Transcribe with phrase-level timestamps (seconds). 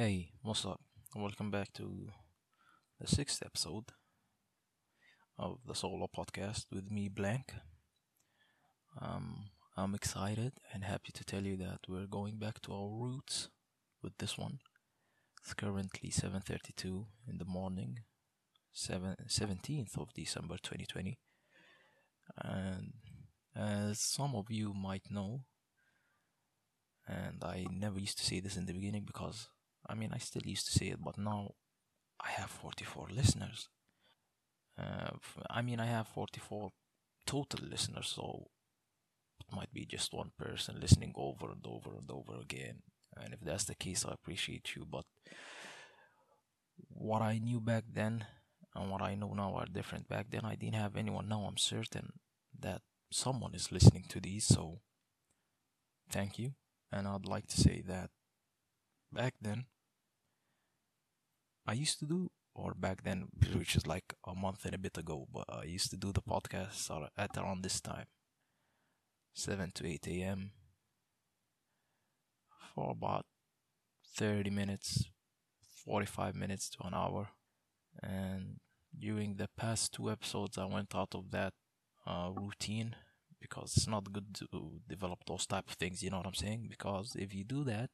[0.00, 0.80] Hey, what's up?
[1.16, 2.12] Welcome back to
[3.00, 3.86] the sixth episode
[5.36, 7.52] of the solo podcast with me, Blank.
[9.02, 13.48] Um, I'm excited and happy to tell you that we're going back to our roots
[14.00, 14.60] with this one.
[15.42, 18.04] It's currently 7:32 in the morning,
[18.72, 21.18] 7 17th of December 2020.
[22.36, 22.92] And
[23.56, 25.42] as some of you might know,
[27.08, 29.48] and I never used to say this in the beginning because
[29.88, 31.52] I mean I still used to say it, but now
[32.20, 33.68] I have 44 listeners.
[34.78, 35.10] Uh,
[35.50, 36.70] I mean I have 44
[37.26, 38.48] total listeners, so
[39.40, 42.82] it might be just one person listening over and over and over again.
[43.16, 44.86] And if that's the case, I appreciate you.
[44.88, 45.04] But
[46.88, 48.26] what I knew back then
[48.74, 50.08] and what I know now are different.
[50.08, 51.28] Back then, I didn't have anyone.
[51.28, 52.12] Now I'm certain
[52.58, 54.44] that someone is listening to these.
[54.44, 54.80] So
[56.10, 56.52] thank you.
[56.92, 58.10] And I'd like to say that
[59.12, 59.66] back then,
[61.68, 64.96] I used to do, or back then, which is like a month and a bit
[64.96, 68.06] ago, but I used to do the podcast ar- at around this time,
[69.34, 70.52] 7 to 8 a.m.
[72.74, 73.26] for about
[74.16, 75.04] 30 minutes,
[75.84, 77.28] 45 minutes to an hour.
[78.02, 78.60] And
[78.98, 81.52] during the past two episodes, I went out of that
[82.06, 82.96] uh, routine
[83.42, 86.02] because it's not good to develop those type of things.
[86.02, 86.68] You know what I'm saying?
[86.70, 87.90] Because if you do that,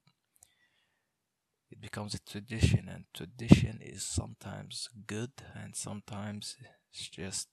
[1.70, 6.56] it becomes a tradition, and tradition is sometimes good, and sometimes
[6.92, 7.48] it's just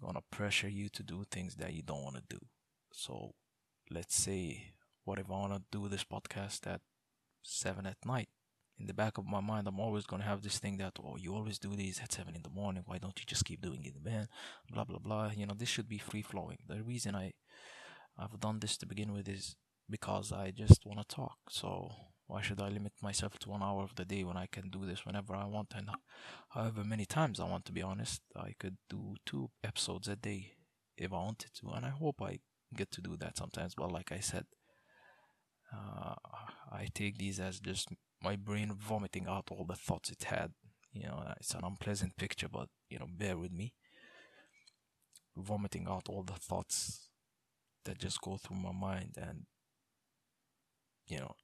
[0.00, 2.40] gonna pressure you to do things that you don't want to do.
[2.92, 3.34] So,
[3.90, 4.72] let's say,
[5.04, 6.80] what if I want to do this podcast at
[7.42, 8.28] seven at night?
[8.78, 11.34] In the back of my mind, I'm always gonna have this thing that, oh, you
[11.34, 12.82] always do these at seven in the morning.
[12.86, 14.28] Why don't you just keep doing it, man?
[14.72, 15.30] Blah blah blah.
[15.36, 16.58] You know, this should be free flowing.
[16.66, 17.32] The reason I
[18.18, 19.56] I've done this to begin with is
[19.88, 21.38] because I just want to talk.
[21.50, 21.90] So
[22.30, 24.86] why should I limit myself to one hour of the day when I can do
[24.86, 25.90] this whenever I want and
[26.50, 27.64] however many times I want?
[27.64, 30.52] To be honest, I could do two episodes a day
[30.96, 32.38] if I wanted to, and I hope I
[32.76, 33.74] get to do that sometimes.
[33.74, 34.44] But like I said,
[35.74, 36.14] uh,
[36.70, 37.88] I take these as just
[38.22, 40.52] my brain vomiting out all the thoughts it had.
[40.92, 43.74] You know, it's an unpleasant picture, but you know, bear with me.
[45.36, 47.08] Vomiting out all the thoughts
[47.84, 49.46] that just go through my mind and
[51.08, 51.34] you know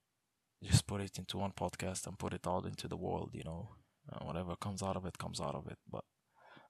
[0.63, 3.69] just put it into one podcast and put it out into the world you know.
[4.11, 5.77] Uh, whatever comes out of it comes out of it.
[5.91, 6.05] But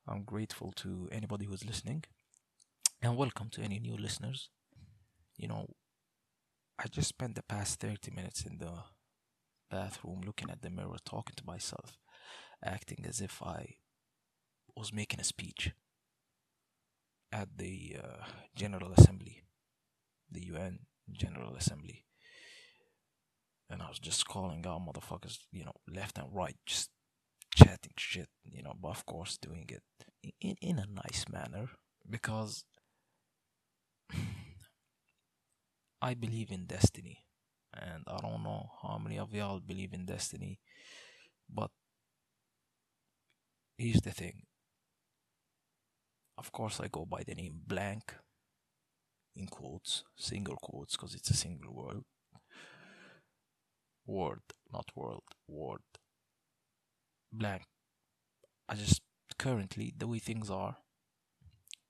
[0.08, 2.04] i'm grateful to anybody who's listening.
[3.02, 4.50] And welcome to any new listeners.
[5.38, 5.68] You know
[6.80, 8.74] i just spent the past 30 minutes in the
[9.70, 11.98] bathroom looking at the mirror talking to myself
[12.64, 13.76] acting as if i
[14.76, 15.72] was making a speech
[17.32, 19.44] at the uh, general assembly
[20.32, 20.80] the UN
[21.12, 22.06] General Assembly.
[23.70, 26.90] And I was just calling out motherfuckers, you know, left and right, just
[27.56, 29.84] chatting shit, you know, but of course doing it
[30.40, 31.70] in, in a nice manner
[32.10, 32.64] because
[36.02, 37.24] I believe in destiny.
[37.74, 40.60] And I don't know how many of y'all believe in destiny,
[41.54, 41.70] but
[43.78, 44.44] here's the thing.
[46.38, 48.16] Of course, I go by the name Blank
[49.36, 52.04] in quotes, single quotes, because it's a single word.
[54.08, 54.42] Word,
[54.72, 55.82] not world, word.
[57.32, 57.64] Blank.
[58.70, 59.02] I just
[59.38, 60.78] currently the way things are,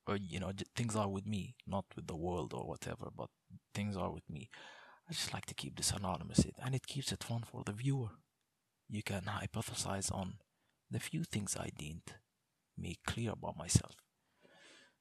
[0.08, 3.30] or you know, things are with me, not with the world or whatever, but
[3.74, 4.50] things are with me.
[5.08, 7.72] I just like to keep this anonymous, it- and it keeps it fun for the
[7.72, 8.10] viewer.
[8.90, 10.40] You can hypothesize on
[10.90, 12.16] the few things I didn't
[12.76, 13.96] make clear about myself.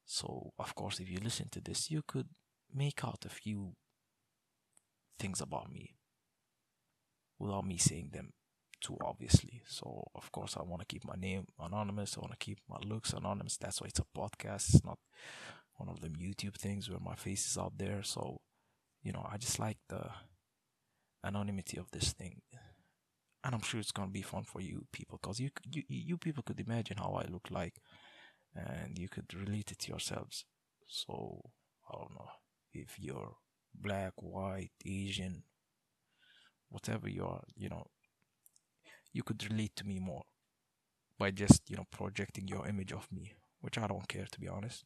[0.04, 2.28] So, of course, if you listen to this, you could
[2.72, 3.76] make out a few
[5.18, 5.95] things about me
[7.38, 8.32] without me saying them
[8.80, 9.62] too obviously.
[9.66, 12.16] So, of course, I want to keep my name anonymous.
[12.16, 13.56] I want to keep my looks anonymous.
[13.56, 14.74] That's why it's a podcast.
[14.74, 14.98] It's not
[15.76, 18.02] one of them YouTube things where my face is out there.
[18.02, 18.40] So,
[19.02, 20.10] you know, I just like the
[21.24, 22.42] anonymity of this thing.
[23.44, 26.42] And I'm sure it's gonna be fun for you people, cause you you you people
[26.42, 27.80] could imagine how I look like,
[28.54, 30.44] and you could relate it to yourselves.
[30.88, 31.42] So
[31.88, 32.30] I don't know
[32.72, 33.36] if you're
[33.72, 35.44] black, white, Asian,
[36.76, 37.86] whatever you are, you know,
[39.12, 40.22] you could relate to me more
[41.18, 44.48] by just, you know, projecting your image of me, which I don't care to be
[44.48, 44.84] honest.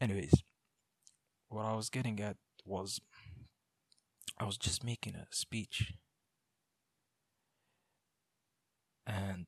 [0.00, 0.42] Anyways,
[1.48, 3.00] what I was getting at was
[4.38, 5.92] I was just making a speech
[9.06, 9.46] and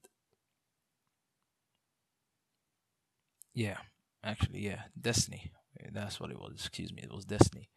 [3.54, 3.76] yeah,
[4.24, 5.52] actually, yeah, Destiny.
[5.92, 6.52] That's what it was.
[6.54, 7.68] Excuse me, it was Destiny.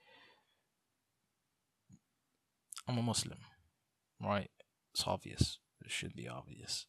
[2.88, 3.40] I'm a Muslim,
[4.22, 4.50] right?
[4.94, 5.60] It's obvious.
[5.84, 6.86] It should be obvious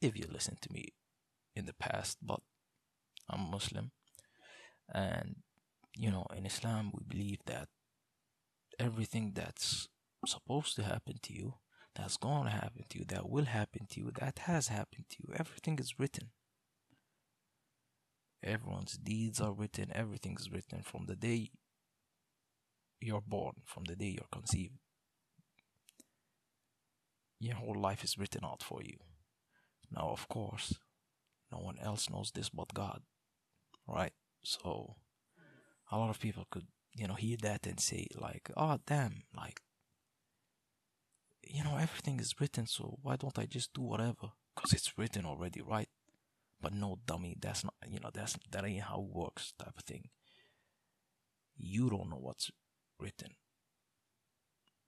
[0.00, 0.94] if you listen to me
[1.54, 2.40] in the past, but
[3.28, 3.90] I'm a Muslim.
[4.92, 5.36] And,
[5.96, 7.68] you know, in Islam, we believe that
[8.78, 9.88] everything that's
[10.26, 11.54] supposed to happen to you,
[11.94, 15.16] that's going to happen to you, that will happen to you, that has happened to
[15.20, 16.30] you, everything is written.
[18.42, 21.50] Everyone's deeds are written, everything is written from the day
[23.00, 24.78] you're born, from the day you're conceived.
[27.40, 28.96] Your whole life is written out for you.
[29.90, 30.74] Now, of course,
[31.50, 33.02] no one else knows this but God,
[33.86, 34.12] right?
[34.42, 34.96] So,
[35.90, 39.60] a lot of people could, you know, hear that and say, like, oh, damn, like,
[41.42, 44.32] you know, everything is written, so why don't I just do whatever?
[44.54, 45.88] Because it's written already, right?
[46.60, 49.84] But no, dummy, that's not, you know, that's that ain't how it works, type of
[49.84, 50.10] thing.
[51.56, 52.50] You don't know what's
[52.98, 53.34] written.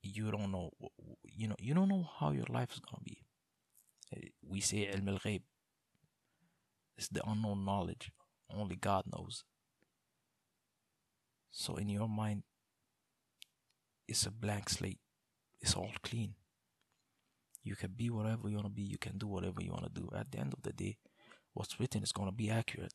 [0.02, 0.70] You don't know,
[1.24, 3.22] you know, you don't know how your life is gonna be.
[4.16, 4.88] Eh, we say.
[6.96, 8.10] It's the unknown knowledge.
[8.54, 9.44] Only God knows.
[11.50, 12.42] So in your mind,
[14.06, 14.98] it's a blank slate.
[15.60, 16.34] It's all clean.
[17.62, 18.82] You can be whatever you want to be.
[18.82, 20.08] You can do whatever you want to do.
[20.14, 20.98] At the end of the day,
[21.52, 22.94] what's written is going to be accurate.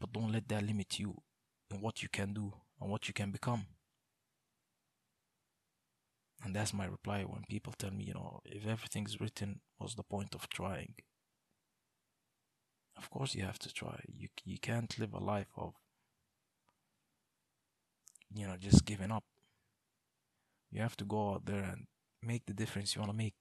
[0.00, 1.22] But don't let that limit you
[1.70, 3.66] in what you can do and what you can become.
[6.46, 10.04] And that's my reply when people tell me, you know, if everything's written, what's the
[10.04, 10.94] point of trying?
[12.96, 14.00] Of course, you have to try.
[14.06, 15.74] You you can't live a life of,
[18.32, 19.24] you know, just giving up.
[20.70, 21.88] You have to go out there and
[22.22, 23.34] make the difference you want to make.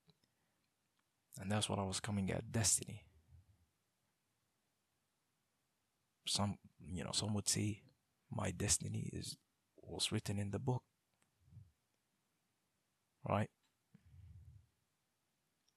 [1.40, 3.04] And that's what I was coming at destiny.
[6.28, 6.58] Some,
[6.92, 7.84] you know, some would say
[8.32, 9.38] my destiny is
[9.84, 10.82] was written in the book.
[13.28, 13.50] Right?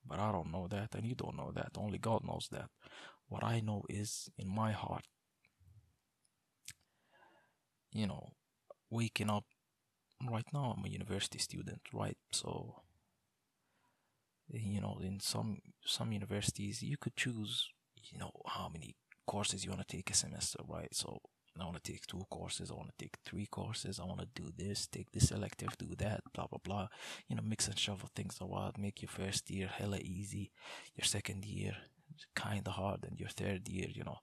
[0.07, 1.73] But I don't know that, and you don't know that.
[1.77, 2.71] Only God knows that.
[3.29, 5.05] What I know is in my heart,
[7.93, 8.33] you know,
[8.91, 9.45] waking up.
[10.29, 12.17] Right now, I'm a university student, right?
[12.33, 12.83] So,
[14.49, 17.69] you know, in some some universities, you could choose,
[18.11, 18.97] you know, how many
[19.27, 20.93] courses you want to take a semester, right?
[20.93, 21.21] So
[21.61, 24.29] I want to take two courses, I want to take three courses, I want to
[24.43, 26.89] do this, take this elective, do that, blah blah blah.
[27.29, 30.51] You know, mix and shuffle things around, make your first year hella easy,
[30.97, 31.77] your second year
[32.35, 34.19] kinda hard, and your third year, you know,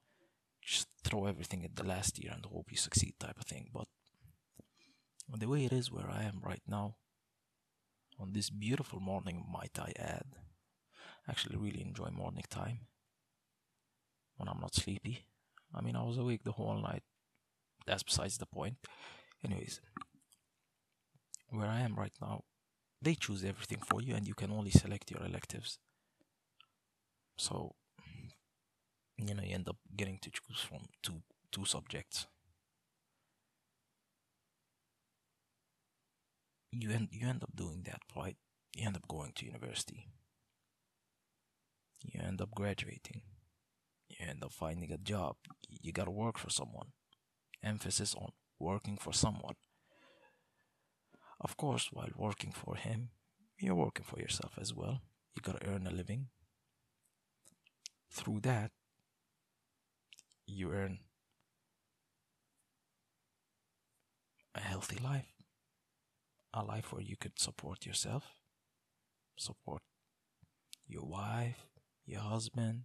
[0.62, 3.70] just throw everything at the last year and hope you succeed type of thing.
[3.72, 3.88] But
[5.38, 6.96] the way it is where I am right now,
[8.18, 10.26] on this beautiful morning, might I add,
[11.26, 12.80] I actually really enjoy morning time
[14.36, 15.26] when I'm not sleepy.
[15.74, 17.02] I mean, I was awake the whole night.
[17.86, 18.76] That's besides the point.
[19.44, 19.80] Anyways,
[21.50, 22.42] where I am right now,
[23.00, 25.78] they choose everything for you and you can only select your electives.
[27.36, 27.74] So,
[29.18, 31.22] you know, you end up getting to choose from two
[31.52, 32.26] two subjects.
[36.72, 38.36] You end you end up doing that, right?
[38.74, 40.08] You end up going to university.
[42.02, 43.22] You end up graduating
[44.08, 45.36] you end up finding a job.
[45.68, 46.88] You gotta work for someone.
[47.62, 49.56] Emphasis on working for someone.
[51.40, 53.10] Of course, while working for him,
[53.58, 55.02] you're working for yourself as well.
[55.34, 56.28] You gotta earn a living.
[58.10, 58.70] Through that,
[60.46, 61.00] you earn
[64.54, 65.26] a healthy life.
[66.54, 68.24] A life where you could support yourself,
[69.36, 69.82] support
[70.86, 71.66] your wife,
[72.06, 72.84] your husband,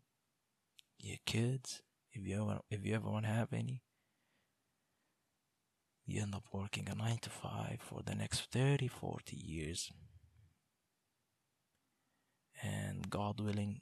[1.00, 1.82] your kids,
[2.12, 3.82] if you ever if you ever want to have any,
[6.06, 9.92] you end up working a 9 to 5 for the next 30, 40 years.
[12.64, 13.82] And God willing,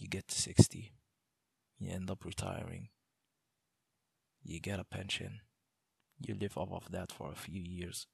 [0.00, 0.92] you get to 60.
[1.78, 2.88] You end up retiring.
[4.42, 5.40] You get a pension.
[6.18, 8.06] You live off of that for a few years.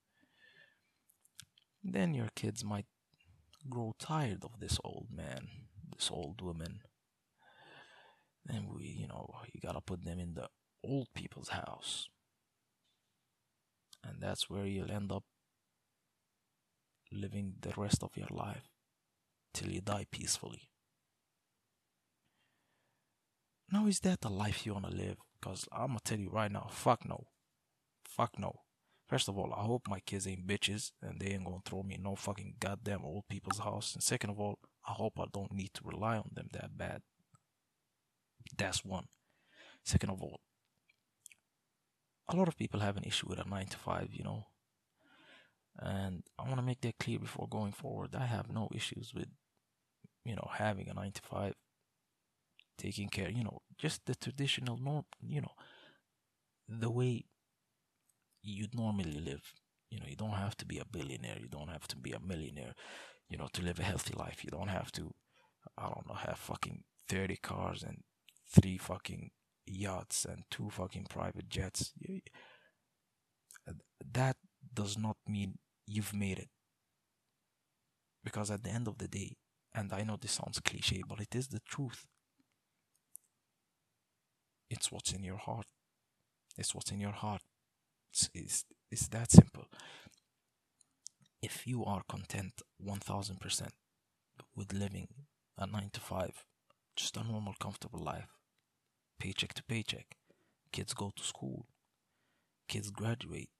[1.82, 2.86] Then your kids might
[3.68, 5.48] grow tired of this old man,
[5.96, 6.80] this old woman,
[8.48, 10.48] and we, you know, you gotta put them in the
[10.82, 12.08] old people's house.
[14.02, 15.24] And that's where you'll end up
[17.12, 18.68] living the rest of your life
[19.52, 20.70] till you die peacefully.
[23.72, 25.16] Now, is that the life you wanna live?
[25.40, 27.26] Because I'm gonna tell you right now, fuck no.
[28.04, 28.62] Fuck no.
[29.06, 31.96] First of all, I hope my kids ain't bitches and they ain't gonna throw me
[31.96, 33.94] in no fucking goddamn old people's house.
[33.94, 37.02] And second of all, I hope I don't need to rely on them that bad.
[38.56, 39.06] That's one.
[39.84, 40.40] Second of all,
[42.28, 44.46] a lot of people have an issue with a nine to five, you know.
[45.78, 48.14] And I want to make that clear before going forward.
[48.14, 49.28] I have no issues with,
[50.24, 51.54] you know, having a nine to five,
[52.76, 55.52] taking care, you know, just the traditional norm, you know,
[56.68, 57.24] the way
[58.42, 59.42] you'd normally live.
[59.90, 62.20] You know, you don't have to be a billionaire, you don't have to be a
[62.20, 62.74] millionaire,
[63.28, 64.44] you know, to live a healthy life.
[64.44, 65.12] You don't have to,
[65.76, 68.02] I don't know, have fucking 30 cars and
[68.48, 69.30] three fucking
[69.70, 71.92] yachts and two fucking private jets.
[74.12, 74.36] That
[74.74, 76.48] does not mean you've made it.
[78.22, 79.36] Because at the end of the day,
[79.74, 82.06] and I know this sounds cliche, but it is the truth.
[84.68, 85.66] It's what's in your heart.
[86.58, 87.42] It's what's in your heart.
[88.12, 89.64] It's, it's, it's that simple.
[91.42, 93.68] If you are content 1000%
[94.54, 95.08] with living
[95.56, 96.44] a 9 to 5,
[96.96, 98.39] just a normal, comfortable life,
[99.20, 100.16] paycheck to paycheck,
[100.72, 101.66] kids go to school,
[102.68, 103.50] kids graduate,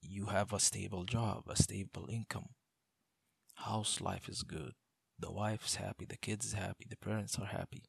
[0.00, 2.48] you have a stable job, a stable income,
[3.54, 4.72] house life is good,
[5.18, 7.84] the wife's happy, the kids is happy, the parents are happy,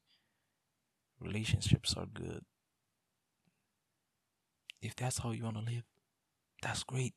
[1.18, 2.42] relationships are good.
[4.80, 5.84] If that's how you want to live,
[6.62, 7.14] that's great.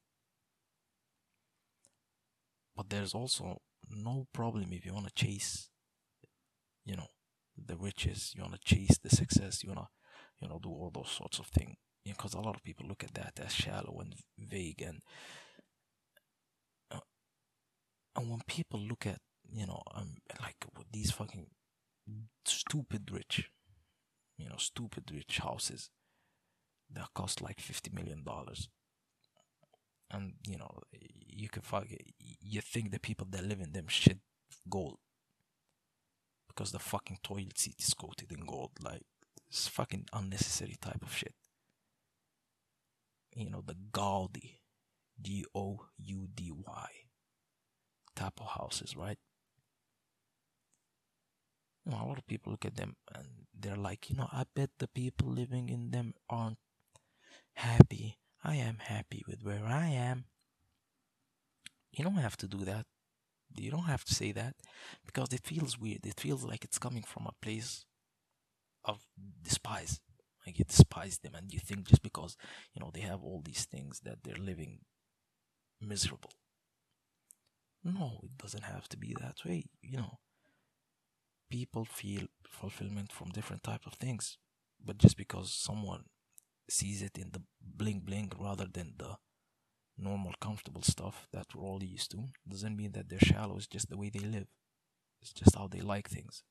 [2.76, 5.70] But there's also no problem if you want to chase,
[6.86, 7.08] you know,
[7.58, 9.88] the riches, you want to chase the success, you want to,
[10.42, 12.88] you know, do all those sorts of things because you know, a lot of people
[12.88, 15.02] look at that as shallow and vague and
[16.92, 17.00] uh,
[18.16, 19.20] and when people look at
[19.52, 20.56] you know um, like
[20.92, 21.48] these fucking
[22.46, 23.50] stupid rich
[24.38, 25.90] you know stupid rich houses
[26.94, 28.68] that cost like 50 million dollars
[30.10, 30.80] and you know
[31.28, 34.18] you can fuck it you think the people that live in them shit
[34.70, 34.98] gold
[36.56, 39.02] because the fucking toilet seat is coated in gold like
[39.50, 41.34] it's fucking unnecessary type of shit
[43.36, 44.62] you know, the Gaudy,
[45.22, 46.90] G O U D Y
[48.16, 49.18] type of houses, right?
[51.86, 53.28] You know, a lot of people look at them and
[53.58, 56.60] they're like, you know, I bet the people living in them aren't
[57.54, 58.18] happy.
[58.44, 60.26] I am happy with where I am.
[61.92, 62.86] You don't have to do that.
[63.56, 64.56] You don't have to say that
[65.06, 66.06] because it feels weird.
[66.06, 67.86] It feels like it's coming from a place
[68.86, 69.06] of
[69.44, 70.00] despise.
[70.46, 72.36] Like you despise them and you think just because,
[72.74, 74.80] you know, they have all these things that they're living
[75.82, 76.32] miserable.
[77.84, 80.20] No, it doesn't have to be that way, you know.
[81.52, 84.38] People feel fulfillment from different type of things.
[84.84, 86.06] But just because someone
[86.70, 89.18] sees it in the bling bling rather than the
[89.98, 93.90] normal comfortable stuff that we're all used to doesn't mean that they're shallow, it's just
[93.90, 94.48] the way they live.
[95.22, 96.44] It's just how they like things.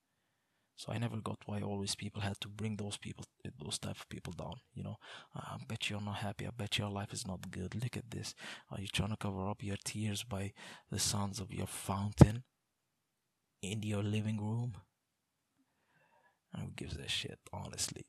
[0.76, 3.26] So I never got why always people had to bring those people,
[3.62, 4.54] those type of people down.
[4.72, 4.96] You know,
[5.36, 6.46] ah, I bet you're not happy.
[6.46, 7.74] I bet your life is not good.
[7.74, 8.34] Look at this.
[8.70, 10.52] Are you trying to cover up your tears by
[10.90, 12.44] the sounds of your fountain
[13.60, 14.72] in your living room?
[16.58, 18.06] Who gives a shit, honestly?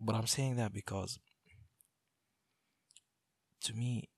[0.00, 1.20] But I'm saying that because
[3.62, 4.08] to me,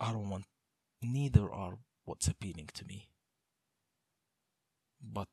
[0.00, 0.44] I don't want
[1.00, 3.08] neither are what's appealing to me.
[5.02, 5.28] But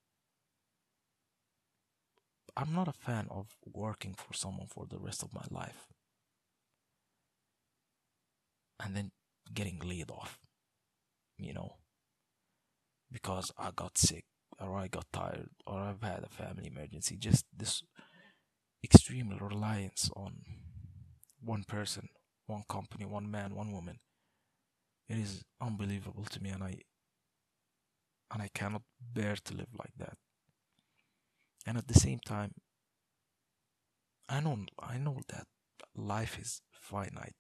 [2.58, 5.88] I'm not a fan of working for someone for the rest of my life
[8.84, 9.12] and then
[9.54, 10.40] getting laid off,
[11.38, 11.76] you know,
[13.12, 14.26] because I got sick
[14.60, 17.18] or I got tired or I've had a family emergency.
[17.18, 17.84] Just this
[18.84, 20.42] extreme reliance on
[21.42, 22.10] one person,
[22.50, 24.00] one company, one man, one woman.
[25.08, 26.82] It is unbelievable to me, and I
[28.32, 30.18] and I cannot bear to live like that.
[31.66, 32.54] And at the same time
[34.32, 35.48] i know i know that
[35.96, 37.36] life is finite.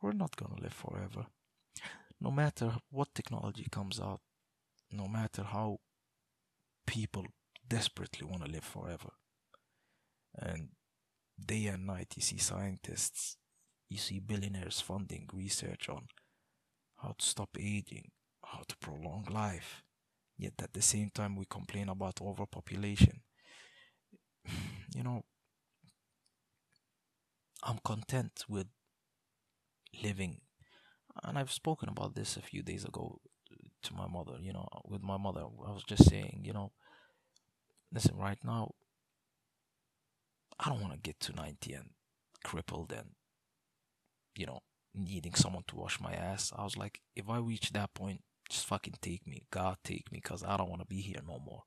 [0.00, 1.26] We're not going to live forever.
[2.20, 4.20] No matter what technology comes out
[4.92, 5.78] no matter how
[6.86, 7.26] people
[7.66, 9.10] desperately want to live forever.
[10.38, 10.68] And
[11.38, 13.36] day and night you see scientists
[13.88, 16.06] you see billionaires funding research on
[17.02, 18.10] how to stop aging
[18.44, 19.82] how to prolong life
[20.42, 23.20] Yet at the same time, we complain about overpopulation.
[24.94, 25.24] You know,
[27.62, 28.66] I'm content with
[30.02, 30.42] living,
[31.24, 33.18] and I've spoken about this a few days ago
[33.84, 34.36] to my mother.
[34.38, 36.72] You know, with my mother, I was just saying, you know,
[37.90, 38.72] listen, right now,
[40.64, 41.90] I don't want to get to 90 and
[42.44, 43.10] crippled and,
[44.36, 44.60] you know,
[44.94, 46.52] needing someone to wash my ass.
[46.56, 49.46] I was like, if I reach that point, just fucking take me.
[49.50, 51.62] God take me because I don't want to be here no more.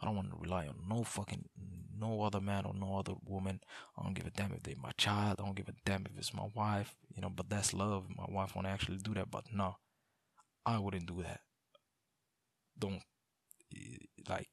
[0.00, 1.44] I don't want to rely on no fucking,
[1.98, 3.60] no other man or no other woman.
[3.98, 5.40] I don't give a damn if they're my child.
[5.40, 8.06] I don't give a damn if it's my wife, you know, but that's love.
[8.16, 9.76] My wife want to actually do that, but no,
[10.64, 11.40] I wouldn't do that.
[12.78, 13.02] Don't,
[13.76, 14.48] eh, like,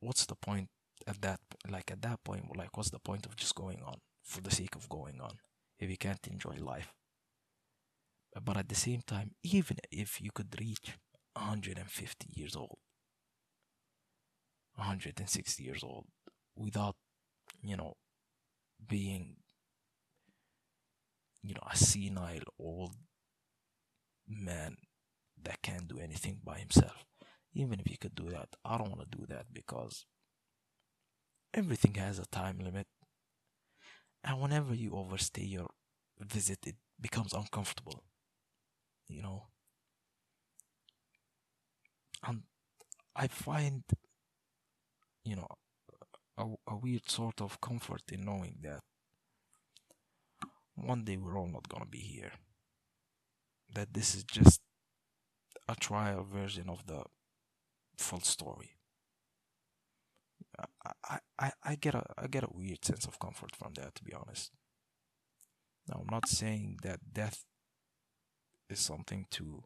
[0.00, 0.70] what's the point
[1.06, 4.40] at that, like, at that point, like, what's the point of just going on for
[4.40, 5.38] the sake of going on
[5.78, 6.92] if you can't enjoy life?
[8.44, 10.96] But at the same time, even if you could reach
[11.34, 12.78] 150 years old,
[14.76, 16.06] 160 years old,
[16.56, 16.96] without,
[17.62, 17.94] you know,
[18.86, 19.36] being,
[21.42, 22.94] you know, a senile old
[24.26, 24.76] man
[25.42, 27.04] that can't do anything by himself.
[27.54, 30.06] Even if you could do that, I don't want to do that because
[31.54, 32.86] everything has a time limit.
[34.24, 35.68] And whenever you overstay your
[36.20, 38.04] visit, it becomes uncomfortable
[39.12, 39.44] you know?
[42.26, 42.42] And
[43.14, 43.82] i find
[45.22, 45.46] you know
[46.38, 48.80] a, a weird sort of comfort in knowing that
[50.74, 52.32] one day we're all not gonna be here.
[53.74, 54.60] That this is just
[55.68, 57.04] a trial version of the
[57.98, 58.76] full story
[61.04, 64.04] I, I, I get a I get a weird sense of comfort from that to
[64.04, 64.52] be honest.
[65.88, 67.44] Now I'm not saying that death
[68.68, 69.64] is something to,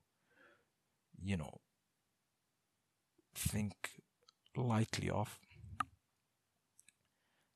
[1.22, 1.60] you know,
[3.34, 3.74] think
[4.56, 5.38] lightly of.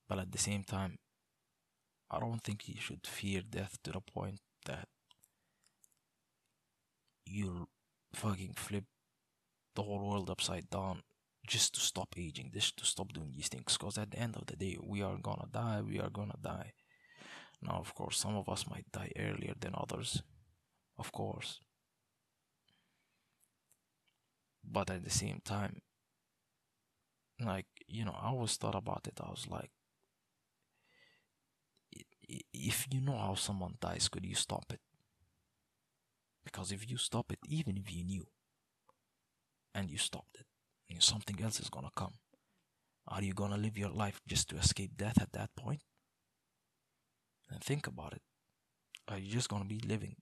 [0.08, 0.99] But at the same time,
[2.10, 4.88] I don't think you should fear death to the point that
[7.25, 7.68] you'll
[8.12, 8.84] fucking flip
[9.76, 11.02] the whole world upside down
[11.47, 13.76] just to stop aging, just to stop doing these things.
[13.76, 16.73] Because at the end of the day, we are gonna die, we are gonna die.
[17.62, 20.23] Now, of course, some of us might die earlier than others,
[20.99, 21.61] of course.
[24.64, 25.82] But at the same time,
[27.40, 29.20] like, you know, I always thought about it.
[29.20, 29.70] I was like,
[32.52, 34.80] if you know how someone dies, could you stop it?
[36.44, 38.26] Because if you stop it, even if you knew
[39.75, 40.47] and you stopped it,
[40.99, 42.14] something else is gonna come.
[43.06, 45.82] Are you gonna live your life just to escape death at that point?
[47.50, 48.23] And think about it.
[49.08, 50.17] Are you just gonna be living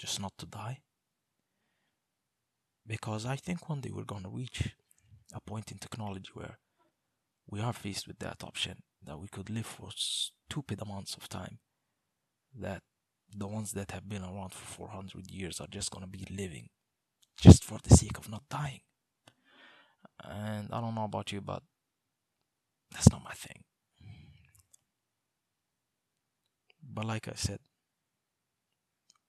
[0.00, 0.80] just not to die.
[2.86, 4.74] Because I think one day we're going to reach
[5.34, 6.58] a point in technology where
[7.46, 11.58] we are faced with that option that we could live for stupid amounts of time.
[12.58, 12.82] That
[13.36, 16.70] the ones that have been around for 400 years are just going to be living
[17.36, 18.80] just for the sake of not dying.
[20.24, 21.62] And I don't know about you, but
[22.90, 23.64] that's not my thing.
[26.82, 27.60] But like I said,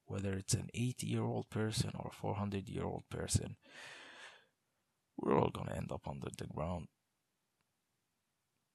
[0.05, 3.55] whether it's an 80 year old person or a 400 year old person,
[5.17, 6.87] we're all gonna end up under the ground.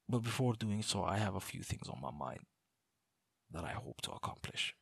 [0.09, 2.39] But before doing so, I have a few things on my mind
[3.51, 4.73] that I hope to accomplish.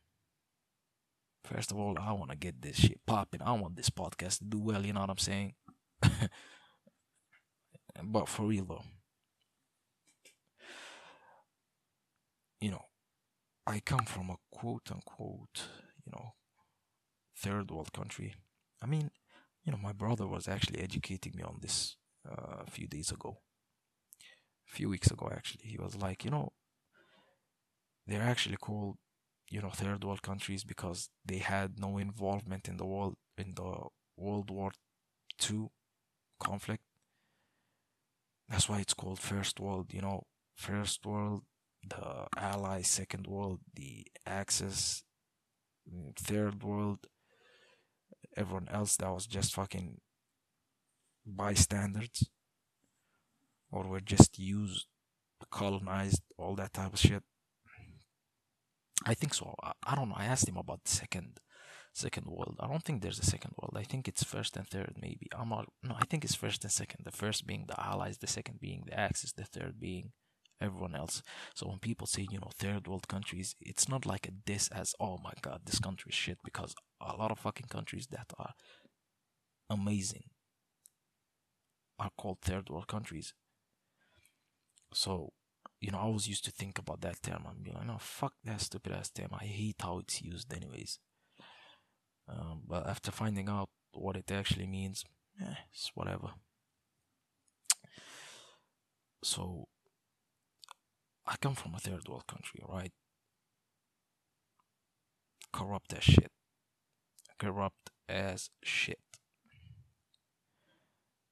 [1.44, 3.42] First of all, I want to get this shit popping.
[3.42, 5.54] I want this podcast to do well, you know what I'm saying?
[8.04, 8.84] but for real though,
[12.60, 12.84] you know,
[13.66, 15.68] I come from a quote unquote,
[16.04, 16.34] you know,
[17.36, 18.34] third world country.
[18.82, 19.10] I mean,
[19.64, 21.96] you know, my brother was actually educating me on this
[22.28, 23.38] uh, a few days ago,
[24.68, 25.64] a few weeks ago actually.
[25.66, 26.52] He was like, you know,
[28.06, 28.96] they're actually called,
[29.50, 33.74] you know, third world countries because they had no involvement in the world in the
[34.16, 34.72] World War
[35.50, 35.68] II
[36.40, 36.82] conflict.
[38.48, 39.92] That's why it's called first world.
[39.92, 40.22] You know,
[40.54, 41.42] first world,
[41.88, 45.04] the Allies, second world, the Axis,
[45.92, 47.06] mm, third world,
[48.36, 50.00] everyone else that was just fucking
[51.24, 52.28] bystanders
[53.70, 54.86] or were just used,
[55.50, 57.22] colonized, all that type of shit.
[59.04, 59.54] I think so.
[59.62, 60.16] I, I don't know.
[60.16, 61.38] I asked him about the second
[61.96, 62.56] second world.
[62.60, 63.74] I don't think there's a second world.
[63.76, 65.28] I think it's first and third, maybe.
[65.36, 65.68] I'm not.
[65.82, 67.04] No, I think it's first and second.
[67.04, 70.12] The first being the Allies, the second being the Axis, the third being
[70.60, 71.22] everyone else.
[71.54, 75.18] So when people say, you know, third world countries, it's not like a as, oh
[75.22, 78.54] my god, this country is shit, because a lot of fucking countries that are
[79.68, 80.24] amazing
[81.98, 83.34] are called third world countries.
[84.92, 85.32] So,
[85.80, 88.34] you know, I was used to think about that term and be like, no, fuck
[88.44, 89.30] that stupid ass term.
[89.32, 90.98] I hate how it's used, anyways.
[92.28, 95.04] Um, but after finding out what it actually means,
[95.40, 96.30] eh, it's whatever.
[99.22, 99.68] So,
[101.26, 102.92] I come from a third world country, right?
[105.52, 106.30] Corrupt as shit.
[107.38, 108.98] corrupt as shit.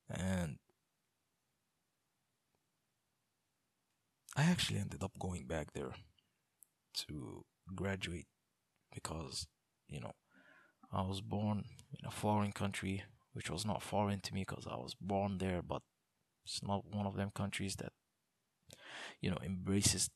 [0.08, 0.58] And
[4.36, 5.94] I actually ended up going back there
[7.06, 8.26] to graduate
[8.92, 9.46] because,
[9.88, 10.12] you know,
[10.94, 11.64] I was born
[11.98, 15.62] in a foreign country, which was not foreign to me because I was born there,
[15.62, 15.82] but
[16.44, 17.92] it's not one of them countries that,
[19.20, 20.10] you know, embraces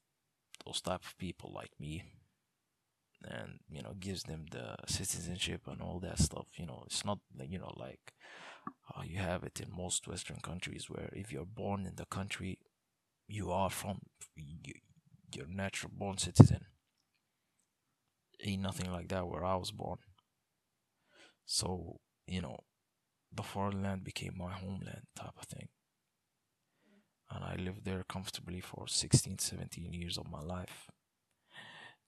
[0.66, 2.04] those type of people like me
[3.24, 6.84] and you know gives them the citizenship and all that stuff you know.
[6.86, 8.14] It's not you know like
[8.94, 12.58] uh, you have it in most western countries where if you're born in the country
[13.28, 14.00] you are from
[14.36, 14.74] you,
[15.34, 16.66] your natural born citizen.
[18.42, 19.98] Ain't nothing like that where i was born
[21.48, 22.58] so you know
[23.32, 25.68] the foreign land became my homeland type of thing
[27.30, 30.88] and i lived there comfortably for 16 17 years of my life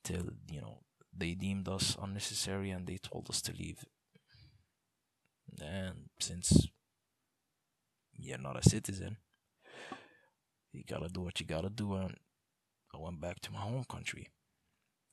[0.05, 0.79] till you know
[1.17, 3.85] they deemed us unnecessary and they told us to leave.
[5.61, 6.69] And since
[8.17, 9.17] you're not a citizen,
[10.73, 11.95] you gotta do what you gotta do.
[11.95, 12.17] And
[12.95, 14.29] I went back to my home country.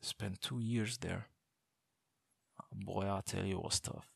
[0.02, 1.28] Spent two years there.
[2.72, 4.08] Boy, I tell you, it was tough.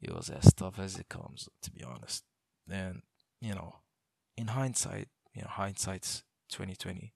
[0.00, 2.24] It was as tough as it comes, to be honest.
[2.68, 3.02] And
[3.40, 3.76] you know,
[4.36, 7.14] in hindsight, you know, hindsight's twenty twenty.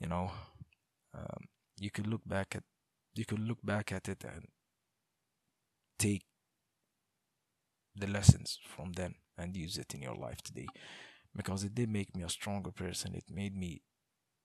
[0.00, 0.30] You know
[1.14, 1.48] um,
[1.78, 2.62] you could look back at
[3.14, 4.46] you could look back at it and
[5.98, 6.24] take
[7.96, 10.66] the lessons from then and use it in your life today.
[11.34, 13.14] Because it did make me a stronger person.
[13.14, 13.82] It made me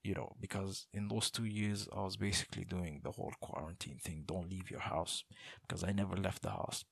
[0.05, 4.23] you know because in those two years i was basically doing the whole quarantine thing
[4.25, 5.23] don't leave your house
[5.67, 6.85] because i never left the house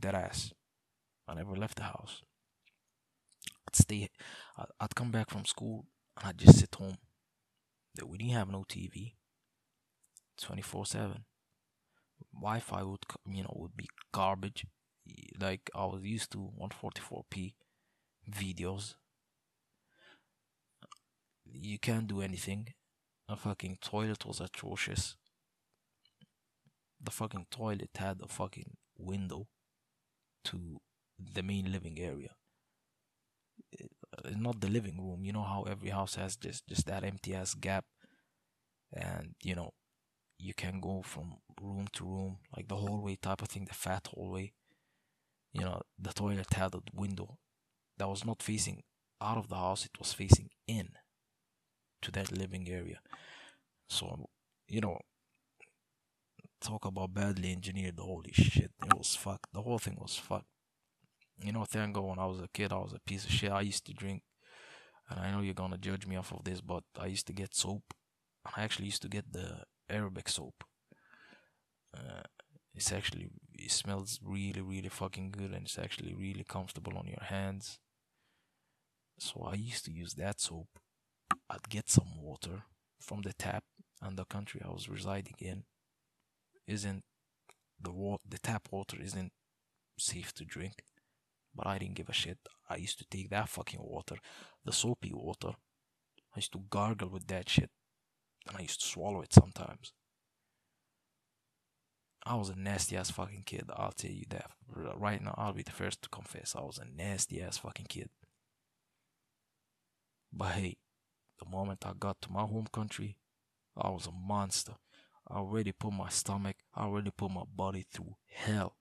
[0.00, 0.52] dead ass
[1.28, 2.22] i never left the house
[3.68, 4.08] i'd stay
[4.80, 5.86] i'd come back from school
[6.18, 6.96] and i'd just sit home
[7.96, 9.14] that we didn't have no TV
[10.40, 11.24] 24 7.
[12.34, 14.66] Wi Fi would, you know, would be garbage.
[15.40, 17.54] Like I was used to 144p
[18.30, 18.94] videos.
[21.52, 22.74] You can't do anything.
[23.28, 25.16] The fucking toilet was atrocious.
[27.00, 29.48] The fucking toilet had a fucking window
[30.44, 30.80] to
[31.18, 32.36] the main living area
[33.78, 33.86] eh,
[34.36, 35.24] not the living room.
[35.24, 37.84] You know how every house has just just that empty ass gap,
[38.92, 39.70] and you know
[40.38, 44.08] you can go from room to room like the hallway type of thing, the fat
[44.12, 44.52] hallway.
[45.52, 47.38] You know the toilet had a window
[47.98, 48.82] that was not facing
[49.20, 50.90] out of the house; it was facing in
[52.02, 53.00] to that living area.
[53.88, 54.28] So
[54.68, 54.98] you know
[56.60, 60.46] talk about badly engineered holy shit it was fucked the whole thing was fucked
[61.42, 63.50] you know, thank God when I was a kid, I was a piece of shit.
[63.50, 64.22] I used to drink,
[65.10, 67.54] and I know you're gonna judge me off of this, but I used to get
[67.54, 67.94] soap.
[68.56, 70.64] I actually used to get the Arabic soap.
[71.96, 72.22] Uh,
[72.74, 77.22] it's actually it smells really, really fucking good, and it's actually really comfortable on your
[77.22, 77.78] hands.
[79.18, 80.68] So I used to use that soap.
[81.48, 82.64] I'd get some water
[83.00, 83.64] from the tap,
[84.02, 85.64] and the country I was residing in
[86.66, 87.04] isn't
[87.80, 88.22] the water.
[88.28, 89.32] The tap water isn't
[89.98, 90.82] safe to drink
[91.56, 92.38] but I didn't give a shit.
[92.68, 94.16] I used to take that fucking water,
[94.64, 95.52] the soapy water.
[96.34, 97.70] I used to gargle with that shit,
[98.46, 99.92] and I used to swallow it sometimes.
[102.24, 104.50] I was a nasty ass fucking kid, I'll tell you that.
[104.68, 108.10] Right now, I'll be the first to confess I was a nasty ass fucking kid.
[110.32, 110.76] But hey,
[111.38, 113.18] the moment I got to my home country,
[113.76, 114.74] I was a monster.
[115.28, 118.76] I already put my stomach, I already put my body through hell.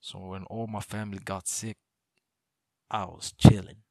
[0.00, 1.76] So when all my family got sick,
[2.90, 3.82] I was chilling.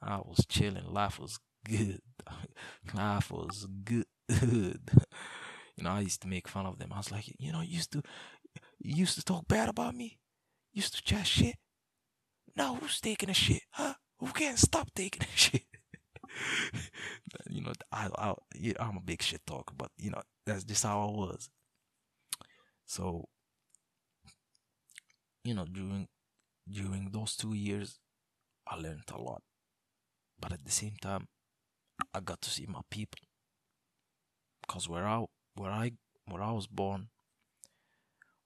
[0.00, 0.92] I was chilling.
[0.92, 2.00] Life was good.
[2.94, 4.06] Life was good.
[4.28, 6.92] you know, I used to make fun of them.
[6.92, 8.02] I was like, you know, you used to
[8.80, 10.18] you used to talk bad about me.
[10.72, 11.56] You used to chat shit.
[12.56, 13.62] Now who's taking a shit?
[13.70, 13.94] Huh?
[14.18, 15.62] Who can't stop taking a shit?
[17.50, 18.34] you know, I, I,
[18.78, 21.50] I'm a big shit talker, but you know, that's just how I was.
[22.86, 23.28] So
[25.44, 26.08] you know during
[26.70, 27.98] during those two years
[28.66, 29.42] i learned a lot
[30.40, 31.26] but at the same time
[32.14, 33.20] i got to see my people
[34.66, 35.92] because where i where i
[36.26, 37.08] where i was born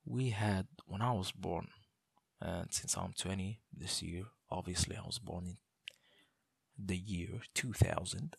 [0.04, 1.68] we had when i was born
[2.40, 5.56] and since i'm 20 this year obviously i was born in
[6.78, 8.36] the year 2000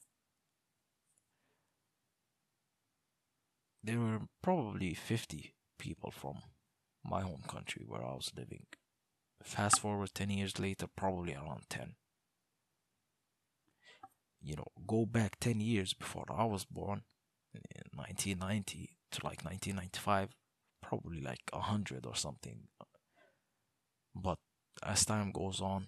[3.84, 6.39] there were probably 50 people from
[7.04, 8.65] my home country where I was living.
[9.41, 11.95] Fast forward 10 years later, probably around 10.
[14.41, 17.04] You know, go back 10 years before I was born,
[17.54, 17.62] in
[17.95, 20.36] 1990, to like 1995,
[20.82, 22.67] probably like 100 or something.
[24.13, 24.38] But
[24.84, 25.88] as time goes on,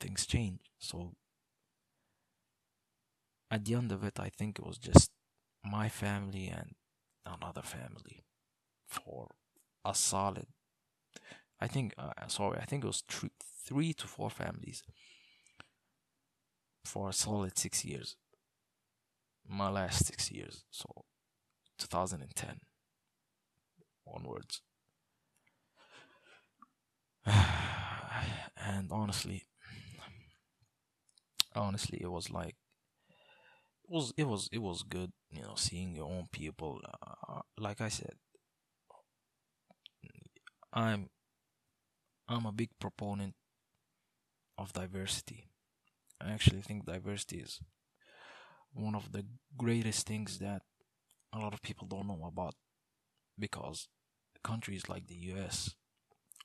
[0.00, 0.60] things change.
[0.78, 1.12] So
[3.50, 5.10] at the end of it, I think it was just
[5.64, 6.74] my family and
[7.26, 8.24] another family
[8.86, 9.28] for
[9.84, 10.46] a solid.
[11.60, 13.30] I think, uh, sorry, I think it was three,
[13.64, 14.82] three to four families
[16.84, 18.16] for a solid six years.
[19.46, 21.04] My last six years, so
[21.78, 22.60] 2010
[24.06, 24.62] onwards.
[28.56, 29.44] and honestly,
[31.54, 32.56] honestly, it was like
[33.84, 36.80] it was it was it was good, you know, seeing your own people.
[37.28, 38.14] Uh, like I said,
[40.72, 41.08] I'm
[42.28, 43.34] I'm a big proponent
[44.58, 45.48] of diversity.
[46.20, 47.60] I actually think diversity is
[48.72, 49.24] one of the
[49.56, 50.62] greatest things that
[51.32, 52.54] a lot of people don't know about
[53.38, 53.88] because
[54.44, 55.74] countries like the US,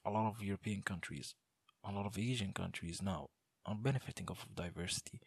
[0.05, 1.35] a lot of European countries,
[1.83, 3.29] a lot of Asian countries now
[3.65, 5.21] are benefiting of diversity.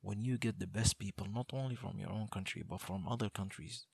[0.00, 3.28] When you get the best people, not only from your own country, but from other
[3.28, 3.86] countries,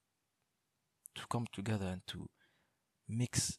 [1.15, 2.29] to come together and to
[3.09, 3.59] mix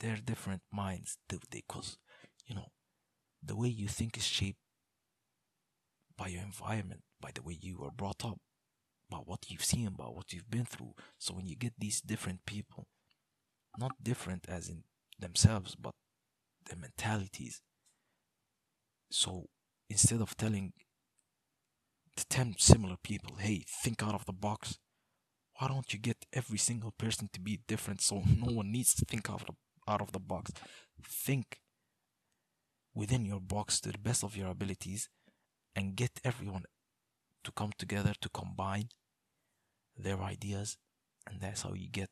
[0.00, 1.18] their different minds,
[1.50, 1.98] because,
[2.46, 2.68] you know,
[3.42, 4.58] the way you think is shaped
[6.16, 8.38] by your environment, by the way you were brought up,
[9.08, 10.94] by what you've seen, by what you've been through.
[11.18, 12.86] So when you get these different people,
[13.78, 14.84] not different as in
[15.18, 15.94] themselves, but
[16.66, 17.62] their mentalities.
[19.10, 19.48] So
[19.88, 20.72] instead of telling
[22.16, 24.78] the 10 similar people, hey, think out of the box,
[25.58, 29.04] why don't you get every single person to be different so no one needs to
[29.04, 30.52] think out of the, out of the box?
[31.02, 31.58] Think
[32.94, 35.08] within your box to the best of your abilities
[35.76, 36.64] and get everyone
[37.44, 38.88] to come together to combine
[39.96, 40.76] their ideas
[41.28, 42.10] and that's how you get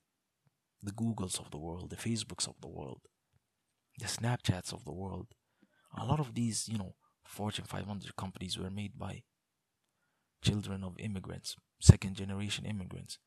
[0.83, 3.01] the Googles of the world, the Facebooks of the world,
[3.99, 5.27] the Snapchats of the world.
[5.96, 9.22] A lot of these, you know, Fortune 500 companies were made by
[10.42, 13.18] children of immigrants, second generation immigrants.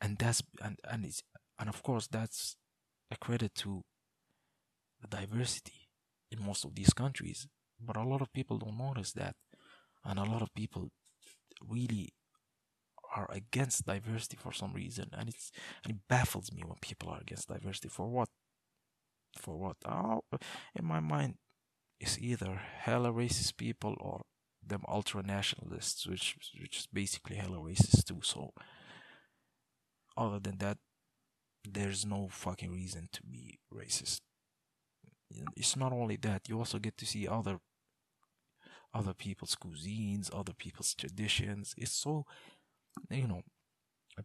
[0.00, 1.22] And that's and and it's
[1.58, 2.56] and of course that's
[3.10, 3.82] a credit to
[5.00, 5.88] the diversity
[6.30, 7.46] in most of these countries.
[7.80, 9.36] But a lot of people don't notice that.
[10.04, 10.90] And a lot of people
[11.66, 12.12] really
[13.16, 15.10] are against diversity for some reason.
[15.12, 15.50] And it's
[15.84, 17.88] and it baffles me when people are against diversity.
[17.88, 18.28] For what?
[19.38, 19.76] For what?
[19.84, 20.22] Oh,
[20.74, 21.34] in my mind,
[22.00, 24.22] it's either hella racist people or
[24.66, 28.20] them ultra nationalists, which which is basically hella racist too.
[28.22, 28.52] So
[30.16, 30.78] other than that,
[31.64, 34.20] there's no fucking reason to be racist.
[35.56, 37.58] It's not only that, you also get to see other
[38.94, 41.74] other people's cuisines, other people's traditions.
[41.76, 42.24] It's so,
[43.10, 43.42] you know,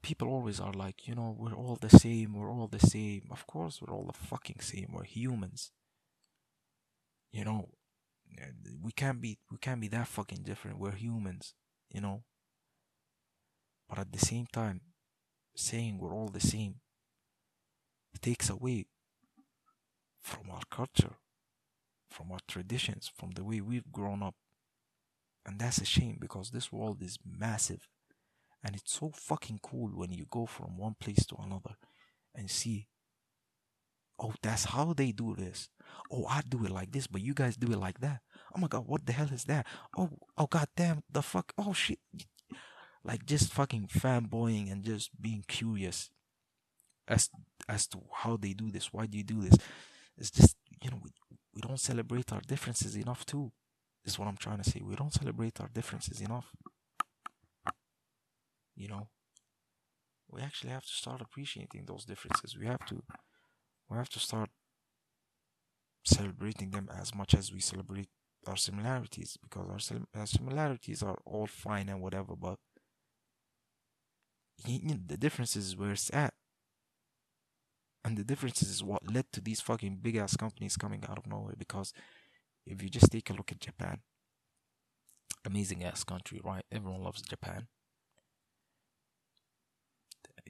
[0.02, 3.28] people always are like, you know, we're all the same, we're all the same.
[3.32, 4.90] Of course, we're all the fucking same.
[4.94, 5.72] We're humans.
[7.32, 7.70] You know,
[8.82, 10.80] we can't be we can't be that fucking different.
[10.80, 11.54] We're humans,
[11.92, 12.24] you know.
[13.90, 14.82] But at the same time,
[15.56, 16.76] saying we're all the same
[18.24, 18.86] takes away
[20.22, 21.18] from our culture,
[22.10, 24.36] from our traditions, from the way we've grown up.
[25.46, 27.90] And that's a shame because this world is massive.
[28.64, 31.76] And it's so fucking cool when you go from one place to another
[32.34, 32.88] and see,
[34.20, 35.70] oh, that's how they do this.
[36.12, 38.22] Oh, I do it like this, but you guys do it like that.
[38.56, 39.68] Oh my god, what the hell is that?
[39.98, 42.00] Oh, oh god damn, the fuck, oh shit.
[43.04, 46.10] Like just fucking fanboying and just being curious
[47.08, 47.30] as
[47.68, 48.94] as to how they do this.
[48.94, 49.58] Why do you do this?
[50.18, 51.12] It's just you know we,
[51.54, 53.52] we don't celebrate our differences enough too
[54.06, 54.82] is what I'm trying to say.
[54.84, 56.46] We don't celebrate our differences enough.
[58.76, 59.08] You know,
[60.30, 62.58] we actually have to start appreciating those differences.
[62.58, 63.04] We have to,
[63.90, 64.50] we have to start
[66.06, 68.10] celebrating them as much as we celebrate
[68.48, 72.60] our similarities because our, our similarities are all fine and whatever, but
[74.66, 76.34] you know, the differences is where it's at.
[78.06, 81.28] And the differences is what led to these fucking big ass companies coming out of
[81.28, 81.92] nowhere because
[82.66, 84.02] if you just take a look at Japan,
[85.46, 86.66] amazing ass country, right?
[86.72, 87.68] Everyone loves Japan.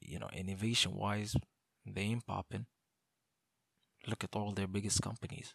[0.02, 1.36] You know, innovation wise,
[1.86, 2.66] they ain't popping.
[4.08, 5.54] Look at all their biggest companies.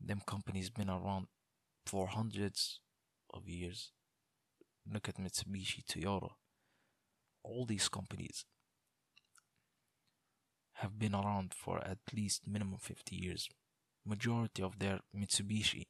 [0.00, 1.26] Them companies been around
[1.86, 2.80] for hundreds
[3.32, 3.92] of years.
[4.92, 6.30] Look at Mitsubishi, Toyota.
[7.44, 8.44] All these companies
[10.74, 13.48] have been around for at least minimum 50 years
[14.04, 15.84] majority of their Mitsubishi,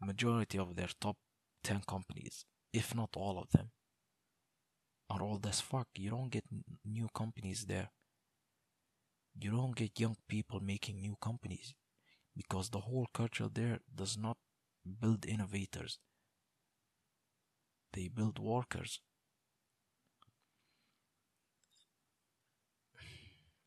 [0.00, 1.16] majority of their top
[1.64, 3.70] 10 companies, if not all of them,
[5.10, 5.88] are old as fuck.
[5.96, 6.44] You don't get
[6.84, 7.90] new companies there.
[9.40, 11.74] You don't get young people making new companies
[12.36, 14.36] because the whole culture there does not
[15.00, 15.98] build innovators.
[17.92, 19.00] They build workers.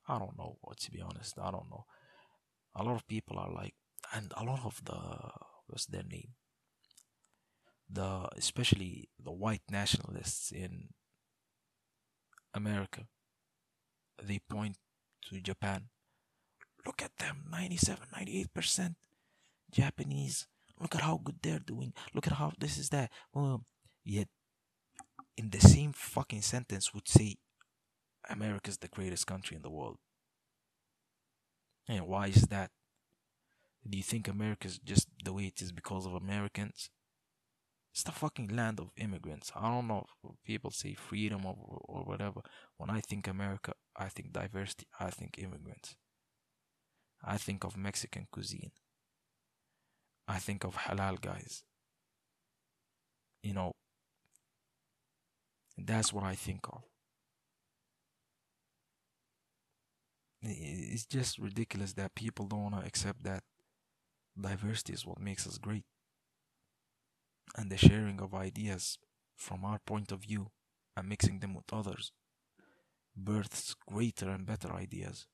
[0.07, 1.39] I don't know, what to be honest.
[1.39, 1.85] I don't know.
[2.75, 3.75] A lot of people are like,
[4.13, 4.97] and a lot of the,
[5.67, 6.33] what's their name?
[7.89, 10.89] The, especially the white nationalists in
[12.53, 13.07] America,
[14.21, 14.77] they point
[15.29, 15.89] to Japan.
[16.85, 18.95] Look at them 97, 98%
[19.71, 20.47] Japanese.
[20.79, 21.93] Look at how good they're doing.
[22.13, 23.11] Look at how this is that.
[23.33, 23.65] Well,
[24.03, 24.27] yet,
[25.37, 27.37] in the same fucking sentence, would say
[28.29, 29.97] America's the greatest country in the world.
[31.87, 32.71] And why is that?
[33.87, 36.89] Do you think America's just the way it is because of Americans?
[37.93, 39.51] It's the fucking land of immigrants.
[39.55, 42.41] I don't know if people say freedom or, or whatever.
[42.77, 45.95] When I think America, I think diversity, I think immigrants.
[47.23, 48.71] I think of Mexican cuisine.
[50.27, 51.63] I think of halal guys.
[53.43, 53.73] You know,
[55.77, 56.83] that's what I think of.
[60.43, 63.43] It's just ridiculous that people don't want to accept that
[64.39, 65.85] diversity is what makes us great.
[67.57, 68.97] And the sharing of ideas
[69.35, 70.51] from our point of view
[70.95, 72.11] and mixing them with others
[73.15, 75.27] births greater and better ideas.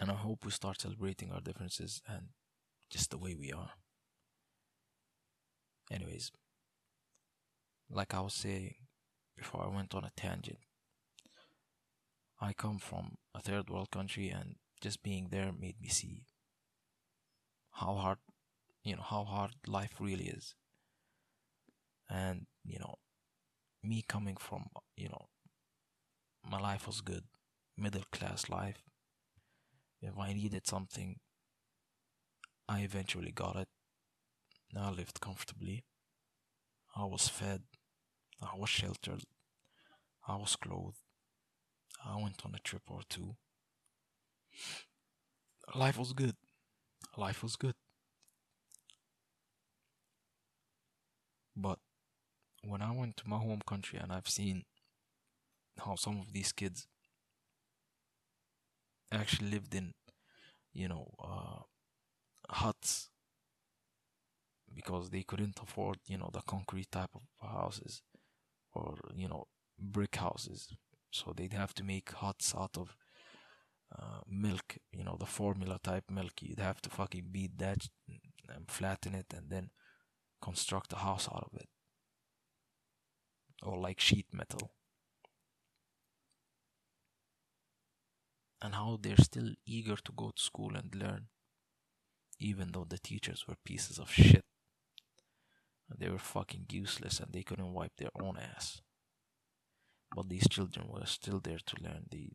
[0.00, 2.28] And I hope we start celebrating our differences and
[2.90, 3.70] just the way we are.
[5.90, 6.32] Anyways,
[7.90, 8.74] like I was saying
[9.36, 10.58] before I went on a tangent,
[12.40, 16.26] I come from a third world country and just being there made me see
[17.72, 18.18] how hard,
[18.84, 20.54] you know, how hard life really is.
[22.08, 22.96] And, you know,
[23.82, 24.66] me coming from,
[24.96, 25.26] you know,
[26.48, 27.24] my life was good,
[27.76, 28.82] middle class life.
[30.02, 31.18] If I needed something,
[32.68, 33.68] I eventually got it.
[34.76, 35.84] I lived comfortably.
[36.96, 37.62] I was fed.
[38.42, 39.22] I was sheltered.
[40.26, 40.98] I was clothed.
[42.04, 43.36] I went on a trip or two.
[45.74, 46.36] Life was good.
[47.16, 47.74] Life was good.
[51.56, 51.78] But
[52.62, 54.64] when I went to my home country and I've seen
[55.78, 56.86] how some of these kids
[59.12, 59.94] actually lived in,
[60.72, 61.62] you know, uh,
[62.48, 63.10] huts
[64.74, 68.02] because they couldn't afford, you know, the concrete type of houses
[68.72, 69.46] or, you know,
[69.78, 70.68] brick houses.
[71.10, 72.96] So they'd have to make huts out of
[73.96, 76.32] uh, milk, you know, the formula type milk.
[76.40, 77.88] You'd have to fucking beat that
[78.48, 79.70] and flatten it and then
[80.44, 81.68] construct a house out of it.
[83.62, 84.72] Or like sheet metal.
[88.60, 91.28] And how they're still eager to go to school and learn,
[92.38, 94.44] even though the teachers were pieces of shit.
[95.98, 98.80] They were fucking useless and they couldn't wipe their own ass.
[100.14, 102.04] But these children were still there to learn.
[102.10, 102.30] They,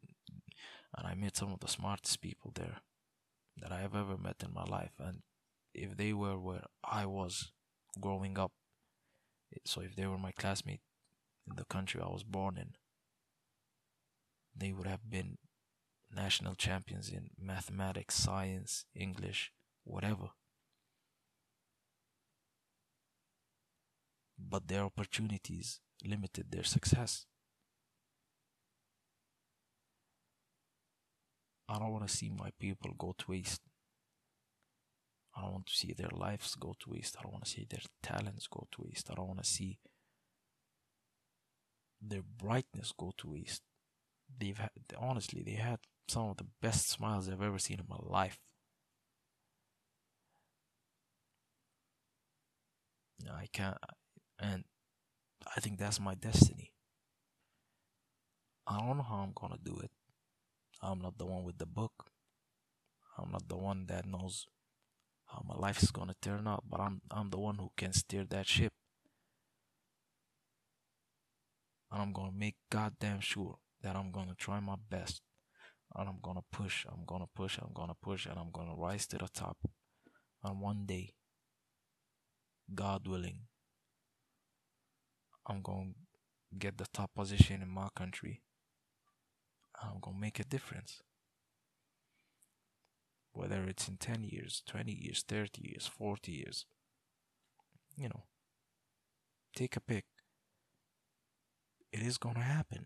[0.97, 2.77] and I met some of the smartest people there
[3.57, 4.93] that I have ever met in my life.
[4.99, 5.21] And
[5.73, 7.51] if they were where I was
[7.99, 8.51] growing up,
[9.65, 10.81] so if they were my classmate
[11.47, 12.73] in the country I was born in,
[14.55, 15.37] they would have been
[16.13, 19.51] national champions in mathematics, science, English,
[19.83, 20.29] whatever.
[24.37, 27.25] But their opportunities limited their success.
[31.67, 33.61] I don't want to see my people go to waste.
[35.39, 37.15] I don't want to see their lives go to waste.
[37.17, 39.09] I don't want to see their talents go to waste.
[39.09, 39.79] I don't want to see
[42.01, 43.61] their brightness go to waste.
[44.37, 47.97] They've had, honestly, they had some of the best smiles I've ever seen in my
[48.01, 48.39] life.
[53.31, 53.77] I can't,
[54.39, 54.63] and
[55.55, 56.73] I think that's my destiny.
[58.67, 59.91] I don't know how I'm gonna do it.
[60.81, 62.11] I'm not the one with the book.
[63.17, 64.47] I'm not the one that knows
[65.29, 68.25] how my life is gonna turn out, but I'm I'm the one who can steer
[68.29, 68.73] that ship.
[71.91, 75.21] And I'm gonna make goddamn sure that I'm gonna try my best.
[75.95, 79.17] And I'm gonna push, I'm gonna push, I'm gonna push, and I'm gonna rise to
[79.17, 79.57] the top.
[80.43, 81.13] And one day,
[82.73, 83.47] God willing,
[85.47, 85.93] I'm gonna
[86.57, 88.41] get the top position in my country
[89.81, 91.01] I'm gonna make a difference.
[93.31, 96.65] Whether it's in 10 years, 20 years, 30 years, 40 years,
[97.95, 98.23] you know,
[99.55, 100.05] take a pick.
[101.91, 102.85] it is gonna happen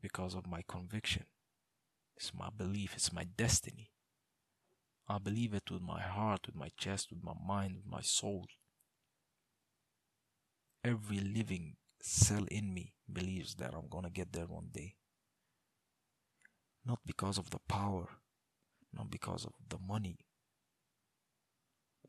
[0.00, 1.24] because of my conviction.
[2.16, 3.90] It's my belief, it's my destiny.
[5.08, 8.46] I believe it with my heart, with my chest, with my mind, with my soul.
[10.84, 14.96] Every living cell in me believes that I'm gonna get there one day.
[16.84, 18.08] Not because of the power,
[18.92, 20.18] not because of the money.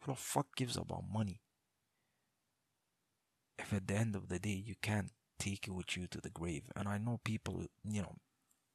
[0.02, 1.42] Who the fuck gives about money?
[3.60, 6.30] If at the end of the day you can't take it with you to the
[6.30, 8.16] grave, and I know people, you know,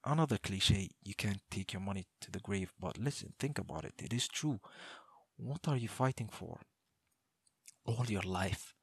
[0.05, 3.94] another cliche, you can't take your money to the grave, but listen, think about it.
[3.99, 4.61] It is true.
[5.36, 6.61] What are you fighting for?
[7.84, 8.74] All your life,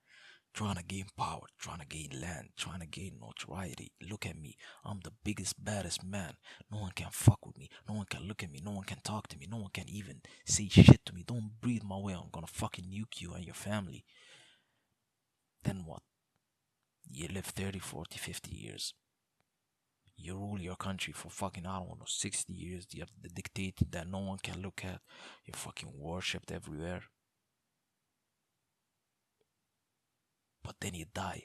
[0.53, 3.91] trying to gain power, trying to gain land, trying to gain notoriety.
[4.07, 4.55] Look at me.
[4.85, 6.33] I'm the biggest, baddest man.
[6.71, 7.69] No one can fuck with me.
[7.87, 8.61] No one can look at me.
[8.63, 9.47] No one can talk to me.
[9.49, 11.23] No one can even say shit to me.
[11.25, 12.13] Don't breathe my way.
[12.13, 14.05] I'm gonna fucking nuke you and your family.
[15.63, 16.01] Then what?
[17.09, 18.93] You live 30, 40, 50 years.
[20.15, 22.85] You rule your country for fucking, I don't know, 60 years.
[22.91, 25.01] You're the dictator that no one can look at.
[25.45, 27.03] You're fucking worshipped everywhere.
[30.63, 31.43] But then you die.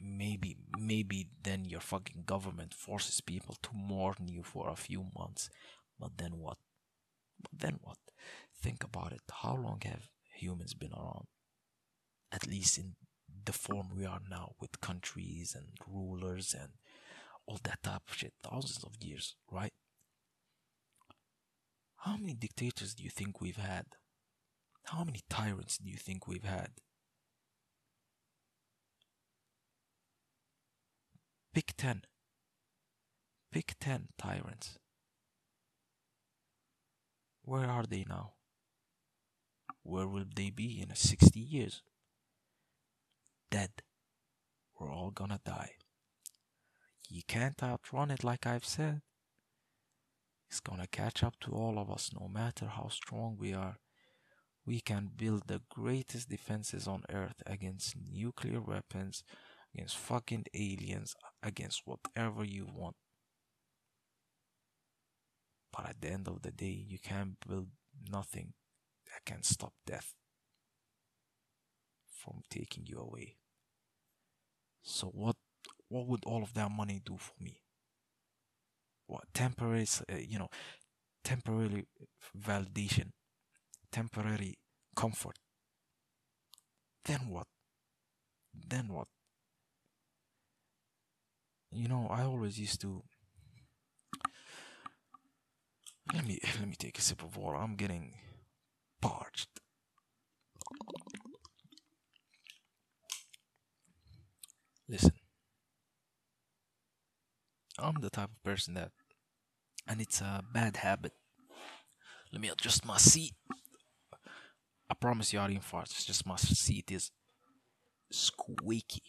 [0.00, 5.50] Maybe, maybe then your fucking government forces people to mourn you for a few months.
[5.98, 6.58] But then what?
[7.40, 7.98] But then what?
[8.60, 9.22] Think about it.
[9.42, 11.26] How long have humans been around?
[12.30, 12.94] At least in
[13.44, 16.70] the form we are now, with countries and rulers and
[17.46, 18.34] all that type of shit.
[18.42, 19.72] Thousands of years, right?
[21.96, 23.86] How many dictators do you think we've had?
[24.84, 26.70] How many tyrants do you think we've had?
[31.54, 32.02] Pick 10.
[33.52, 34.78] Pick 10 tyrants.
[37.44, 38.32] Where are they now?
[39.82, 41.82] Where will they be in 60 years?
[43.50, 43.82] Dead.
[44.78, 45.72] We're all gonna die.
[47.08, 49.02] You can't outrun it like I've said.
[50.48, 53.78] It's gonna catch up to all of us no matter how strong we are
[54.66, 59.24] we can build the greatest defenses on earth against nuclear weapons,
[59.74, 62.96] against fucking aliens, against whatever you want.
[65.72, 67.70] But at the end of the day, you can't build
[68.08, 68.54] nothing
[69.06, 70.14] that can stop death
[72.08, 73.36] from taking you away.
[74.82, 75.36] So what
[75.88, 77.62] what would all of that money do for me?
[79.06, 80.48] What temporary, uh, you know,
[81.24, 81.86] temporary
[82.38, 83.12] validation
[83.92, 84.58] temporary
[84.96, 85.38] comfort.
[87.04, 87.46] Then what?
[88.54, 89.08] Then what?
[91.70, 93.02] You know, I always used to.
[96.12, 97.56] Let me let me take a sip of water.
[97.56, 98.14] I'm getting
[99.00, 99.48] parched.
[104.88, 105.12] Listen,
[107.78, 108.90] I'm the type of person that,
[109.88, 111.12] and it's a bad habit.
[112.32, 113.34] Let me adjust my seat.
[115.02, 115.88] Promise you I didn't fart.
[115.88, 117.10] Just my seat is
[118.12, 119.02] squeaky.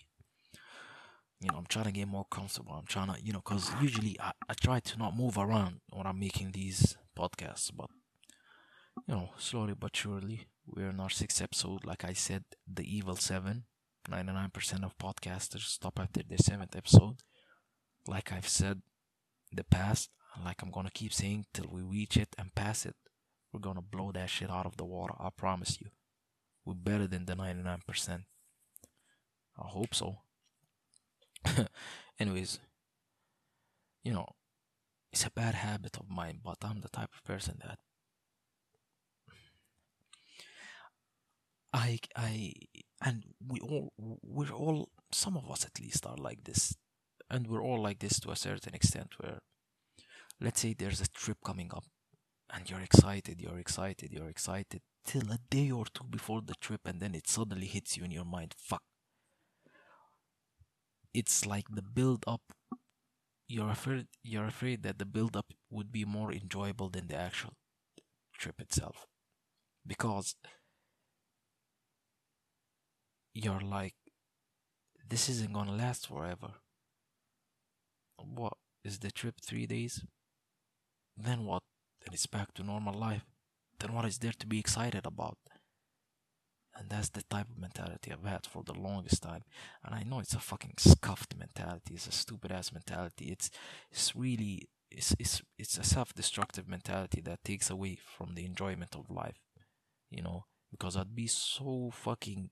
[1.39, 2.73] You know, I'm trying to get more comfortable.
[2.73, 6.07] I'm trying to, you know, because usually I, I try to not move around when
[6.07, 7.91] I'm making these podcasts, but,
[9.07, 11.85] you know, slowly but surely, we're in our sixth episode.
[11.85, 13.65] Like I said, the evil seven.
[14.09, 17.17] 99% of podcasters stop after their seventh episode.
[18.07, 18.81] Like I've said
[19.51, 20.09] in the past,
[20.43, 22.95] like I'm gonna keep saying till we reach it and pass it.
[23.53, 25.13] We're gonna blow that shit out of the water.
[25.19, 25.89] I promise you.
[26.65, 28.23] We're better than the 99%.
[29.57, 30.17] I hope so.
[32.19, 32.59] Anyways,
[34.03, 34.27] you know,
[35.11, 37.79] it's a bad habit of mine, but I'm the type of person that
[41.73, 42.53] I I
[43.03, 46.75] and we all we're all some of us at least are like this
[47.29, 49.39] and we're all like this to a certain extent where
[50.39, 51.85] let's say there's a trip coming up
[52.53, 56.81] and you're excited, you're excited, you're excited till a day or two before the trip,
[56.85, 58.83] and then it suddenly hits you in your mind fuck.
[61.13, 62.41] It's like the build up.
[63.47, 67.53] You're afraid, you're afraid that the build up would be more enjoyable than the actual
[68.37, 69.07] trip itself.
[69.85, 70.35] Because
[73.33, 73.95] you're like,
[75.07, 76.55] this isn't gonna last forever.
[78.17, 78.57] What?
[78.83, 80.03] Is the trip three days?
[81.15, 81.63] Then what?
[82.03, 83.25] Then it's back to normal life,
[83.79, 85.37] then what is there to be excited about?
[86.75, 89.43] And that's the type of mentality I've had for the longest time.
[89.85, 91.93] And I know it's a fucking scuffed mentality.
[91.93, 93.25] It's a stupid ass mentality.
[93.25, 93.51] It's
[93.91, 98.95] it's really it's it's it's a self destructive mentality that takes away from the enjoyment
[98.95, 99.37] of life.
[100.09, 102.49] You know, because I'd be so fucking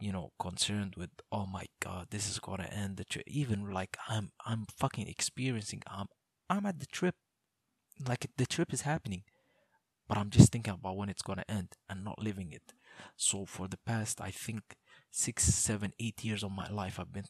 [0.00, 3.96] you know concerned with oh my god this is gonna end the trip even like
[4.08, 6.06] i'm i'm fucking experiencing i'm
[6.48, 7.16] i'm at the trip
[8.06, 9.22] like the trip is happening
[10.08, 12.72] but i'm just thinking about when it's gonna end and not living it.
[13.16, 14.76] So for the past i think
[15.10, 17.24] six seven eight years of my life i've been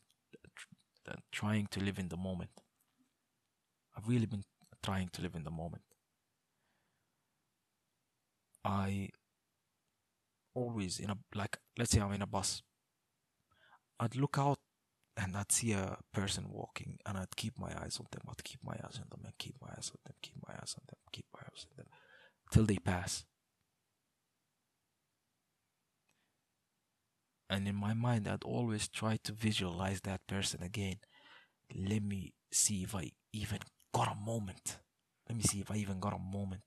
[1.09, 2.51] uh, trying to live in the moment.
[3.97, 4.45] I've really been
[4.83, 5.83] trying to live in the moment.
[8.65, 9.09] I
[10.55, 12.63] always in a like let's say I'm in a bus.
[14.01, 14.59] I'd look out
[15.19, 18.61] and I'd see a person walking and I'd keep my eyes on them, I'd keep
[18.65, 20.99] my eyes on them and keep my eyes on them, keep my eyes on them,
[21.13, 21.87] keep my eyes on them
[22.53, 23.25] till they pass.
[27.51, 30.97] And in my mind I'd always try to visualize that person again.
[31.75, 33.59] Let me see if I even
[33.93, 34.79] got a moment.
[35.29, 36.63] Let me see if I even got a moment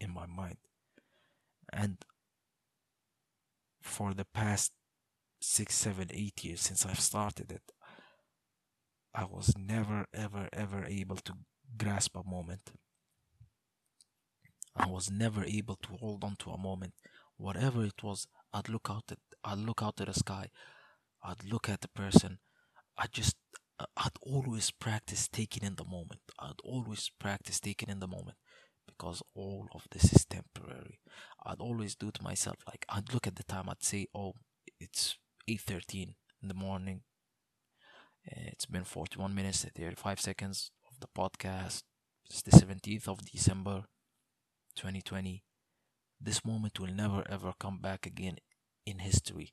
[0.00, 0.58] in my mind.
[1.72, 1.98] And
[3.82, 4.72] for the past
[5.40, 7.72] six, seven, eight years since I've started it,
[9.14, 11.32] I was never, ever, ever able to
[11.76, 12.72] grasp a moment.
[14.76, 16.94] I was never able to hold on to a moment.
[17.36, 20.50] Whatever it was, I'd look out at I'd look out at the sky.
[21.24, 22.38] I'd look at the person.
[22.96, 23.36] I just
[23.96, 26.20] I'd always practice taking in the moment.
[26.38, 28.36] I'd always practice taking in the moment
[28.86, 31.00] because all of this is temporary.
[31.44, 33.68] I'd always do to myself like I'd look at the time.
[33.68, 34.34] I'd say, "Oh,
[34.78, 35.16] it's
[35.50, 37.02] 8:13 in the morning.
[38.24, 41.82] Uh, it's been 41 minutes and 35 seconds of the podcast.
[42.26, 43.86] It's the 17th of December,
[44.76, 45.42] 2020.
[46.20, 48.36] This moment will never ever come back again
[48.86, 49.52] in history.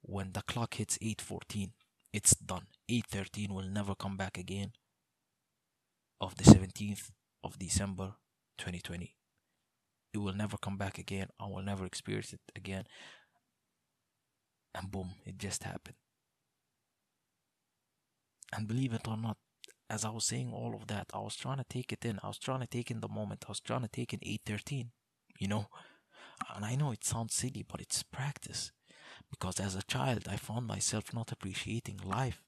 [0.00, 1.74] When the clock hits 8:14,
[2.14, 2.68] it's done.
[2.88, 4.72] 8:13 will never come back again.
[6.22, 7.10] Of the 17th
[7.44, 8.14] of December,
[8.56, 9.14] 2020.
[10.14, 11.28] It will never come back again.
[11.38, 12.86] I will never experience it again.
[14.74, 15.96] And boom, it just happened.
[18.52, 19.38] And believe it or not,
[19.88, 22.18] as I was saying all of that, I was trying to take it in.
[22.22, 23.44] I was trying to take in the moment.
[23.46, 24.90] I was trying to take in 813,
[25.38, 25.68] you know?
[26.54, 28.72] And I know it sounds silly, but it's practice.
[29.30, 32.42] Because as a child, I found myself not appreciating life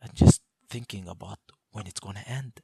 [0.00, 1.38] and just thinking about
[1.70, 2.60] when it's going to end.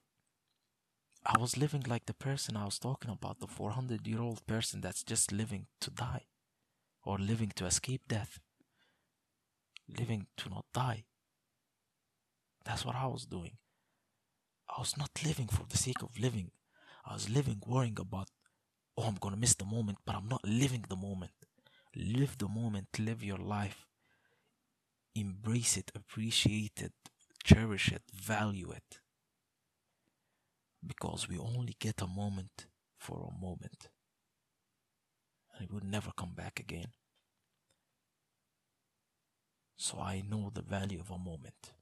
[1.24, 4.80] I was living like the person I was talking about, the 400 year old person
[4.80, 6.26] that's just living to die
[7.04, 8.40] or living to escape death,
[9.88, 11.04] living to not die.
[12.64, 13.56] That's what I was doing.
[14.68, 16.50] I was not living for the sake of living.
[17.06, 18.28] I was living worrying about,
[18.96, 21.32] oh, I'm gonna miss the moment, but I'm not living the moment.
[21.96, 23.86] Live the moment, live your life.
[25.14, 26.92] Embrace it, appreciate it,
[27.42, 29.00] cherish it, value it
[30.86, 32.66] because we only get a moment
[32.98, 33.88] for a moment
[35.54, 36.88] and it would never come back again.
[39.78, 41.72] So I know the value of a moment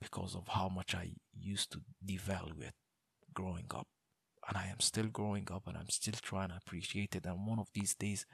[0.00, 2.74] because of how much I used to devalue it
[3.32, 3.86] growing up.
[4.48, 7.26] And I am still growing up and I'm still trying to appreciate it.
[7.26, 8.26] And one of these days,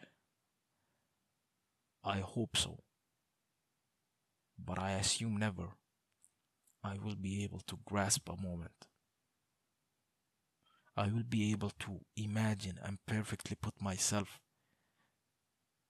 [2.02, 2.78] I hope so.
[4.58, 5.68] But I assume never
[6.82, 8.86] I will be able to grasp a moment.
[10.96, 14.40] I will be able to imagine and perfectly put myself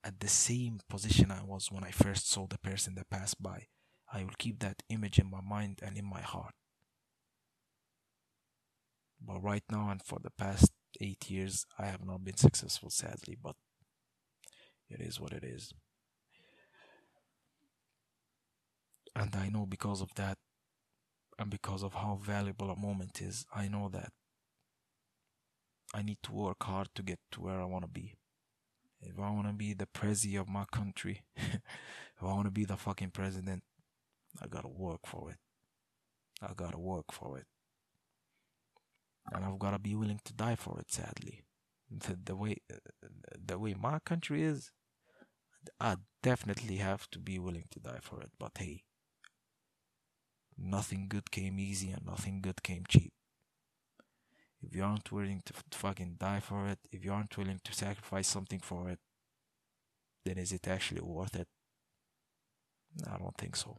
[0.06, 3.66] at the same position I was when I first saw the person that passed by.
[4.12, 6.54] I will keep that image in my mind and in my heart.
[9.20, 13.36] But right now and for the past eight years, I have not been successful, sadly,
[13.42, 13.56] but
[14.88, 15.72] it is what it is.
[19.16, 20.38] And I know because of that,
[21.36, 24.12] and because of how valuable a moment is, I know that
[25.92, 28.14] I need to work hard to get to where I want to be.
[29.00, 32.64] If I want to be the president of my country, if I want to be
[32.64, 33.62] the fucking president,
[34.42, 35.36] I gotta work for it.
[36.42, 37.46] I gotta work for it.
[39.32, 41.42] And I've gotta be willing to die for it, sadly.
[41.90, 42.56] The, the way
[43.44, 44.72] the way my country is,
[45.80, 48.30] I definitely have to be willing to die for it.
[48.38, 48.84] But hey,
[50.58, 53.12] nothing good came easy and nothing good came cheap.
[54.62, 58.28] If you aren't willing to fucking die for it, if you aren't willing to sacrifice
[58.28, 58.98] something for it,
[60.24, 61.48] then is it actually worth it?
[63.06, 63.78] I don't think so.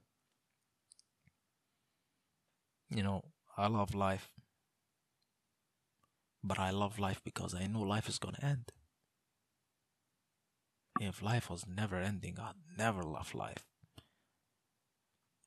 [2.90, 3.24] You know,
[3.58, 4.30] I love life.
[6.44, 8.72] But I love life because I know life is gonna end.
[11.00, 13.66] If life was never ending, I'd never love life.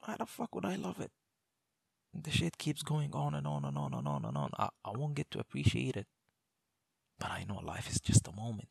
[0.01, 1.11] Why the fuck would I love it?
[2.13, 4.51] The shit keeps going on and on and on and on and on.
[4.59, 6.07] I, I won't get to appreciate it.
[7.19, 8.69] But I know life is just a moment.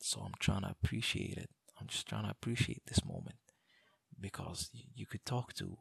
[0.00, 1.50] So I'm trying to appreciate it.
[1.80, 3.36] I'm just trying to appreciate this moment
[4.20, 5.78] because you could talk to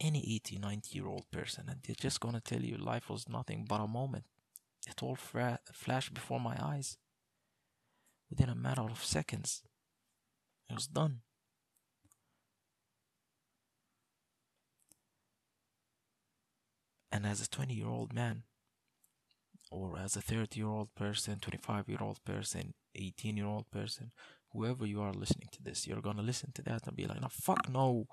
[0.00, 3.64] any 80, 90 year old person and they're just gonna tell you life was nothing
[3.68, 4.24] but a moment.
[4.86, 6.96] It all fra- flashed before my eyes.
[8.30, 9.62] Within a matter of seconds,
[10.68, 11.20] it was done.
[17.10, 18.42] And as a 20 year old man,
[19.70, 24.12] or as a 30 year old person, 25 year old person, 18 year old person,
[24.52, 27.28] whoever you are listening to this, you're gonna listen to that and be like, no,
[27.30, 28.06] fuck no.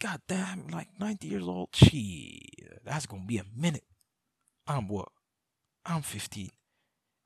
[0.00, 2.40] God damn, like 90 years old, she,
[2.84, 3.84] that's gonna be a minute.
[4.66, 5.08] I'm what?
[5.84, 6.50] I'm 15.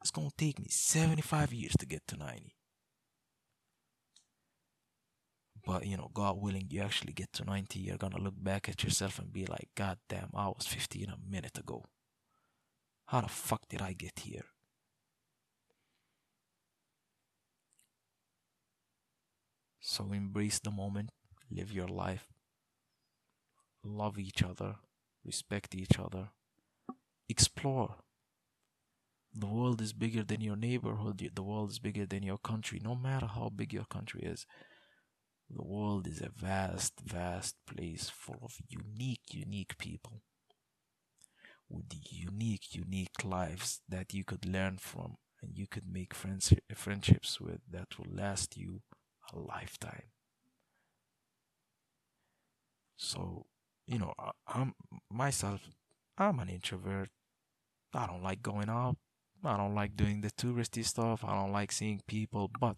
[0.00, 2.54] It's gonna take me 75 years to get to 90.
[5.64, 8.82] But you know, God willing, you actually get to 90, you're gonna look back at
[8.82, 11.84] yourself and be like, God damn, I was 15 a minute ago.
[13.06, 14.44] How the fuck did I get here?
[19.80, 21.10] So embrace the moment,
[21.50, 22.28] live your life,
[23.84, 24.76] love each other,
[25.24, 26.30] respect each other,
[27.28, 27.96] explore.
[29.34, 32.94] The world is bigger than your neighborhood, the world is bigger than your country, no
[32.94, 34.46] matter how big your country is.
[35.54, 40.22] The world is a vast, vast place full of unique, unique people
[41.68, 47.40] with unique, unique lives that you could learn from and you could make friends, friendships
[47.40, 48.80] with that will last you
[49.32, 50.04] a lifetime.
[52.96, 53.46] So,
[53.86, 54.74] you know, I, I'm
[55.10, 55.68] myself,
[56.16, 57.08] I'm an introvert.
[57.92, 58.96] I don't like going out.
[59.44, 61.24] I don't like doing the touristy stuff.
[61.24, 62.76] I don't like seeing people, but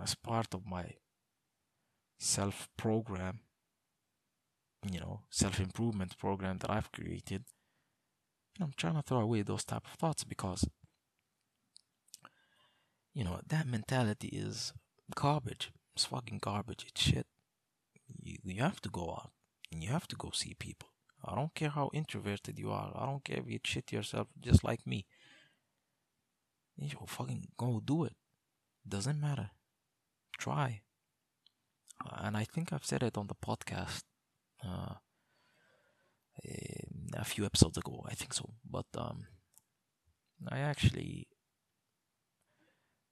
[0.00, 0.84] as part of my
[2.18, 3.40] self program,
[4.90, 7.44] you know, self improvement program that I've created,
[8.60, 10.68] I'm trying to throw away those type of thoughts because,
[13.14, 14.72] you know, that mentality is
[15.14, 15.70] garbage.
[15.94, 16.84] It's fucking garbage.
[16.88, 17.26] It's shit.
[18.22, 19.30] You, you have to go out
[19.72, 20.88] and you have to go see people.
[21.24, 22.92] I don't care how introverted you are.
[22.94, 25.06] I don't care if you shit yourself just like me.
[26.76, 28.14] You fucking go do it.
[28.86, 29.50] Doesn't matter.
[30.38, 30.82] Try.
[32.06, 34.02] And I think I've said it on the podcast
[34.64, 34.94] uh,
[37.14, 38.04] a few episodes ago.
[38.08, 38.50] I think so.
[38.68, 39.26] But um,
[40.50, 41.28] I actually,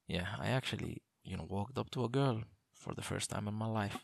[0.08, 2.42] yeah, I actually, you know, walked up to a girl
[2.74, 3.98] for the first time in my life,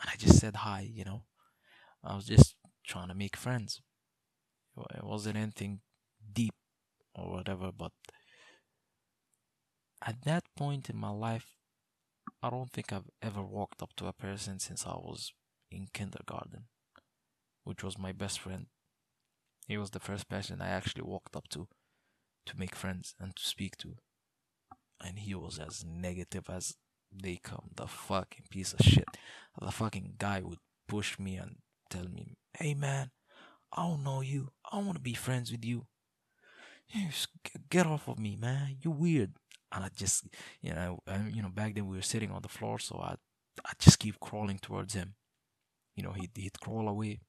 [0.00, 0.88] and I just said hi.
[0.92, 1.24] You know,
[2.04, 3.82] I was just trying to make friends.
[4.94, 5.80] It wasn't anything
[6.32, 6.54] deep
[7.14, 7.92] or whatever, but
[10.02, 11.59] at that point in my life,
[12.42, 15.32] I don't think I've ever walked up to a person since I was
[15.70, 16.64] in kindergarten,
[17.64, 18.66] which was my best friend.
[19.68, 21.68] He was the first person I actually walked up to
[22.46, 23.96] to make friends and to speak to.
[25.02, 26.76] And he was as negative as
[27.12, 27.70] they come.
[27.76, 29.08] The fucking piece of shit.
[29.60, 31.56] The fucking guy would push me and
[31.90, 33.10] tell me, hey man,
[33.72, 34.52] I don't know you.
[34.72, 35.86] I want to be friends with you.
[37.68, 38.78] Get off of me, man.
[38.80, 39.34] You're weird.
[39.72, 40.24] And I just,
[40.60, 43.14] you know, I, you know, back then we were sitting on the floor, so I,
[43.64, 45.14] I just keep crawling towards him.
[45.94, 47.20] You know, he'd, he'd crawl away.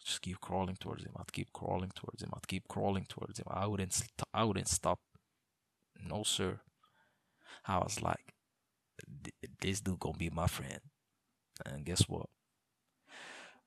[0.00, 1.12] I'd just keep crawling towards him.
[1.16, 2.30] I'd keep crawling towards him.
[2.34, 3.46] I'd keep crawling towards him.
[3.48, 5.00] I wouldn't, st- I wouldn't stop.
[6.08, 6.60] No, sir.
[7.66, 8.34] I was like,
[9.60, 10.80] this dude gonna be my friend.
[11.64, 12.26] And guess what?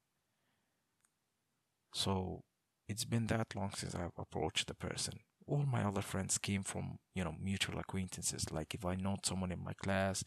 [1.93, 2.43] So
[2.87, 5.19] it's been that long since I've approached the person.
[5.45, 8.51] All my other friends came from, you know, mutual acquaintances.
[8.51, 10.23] Like if I know someone in my class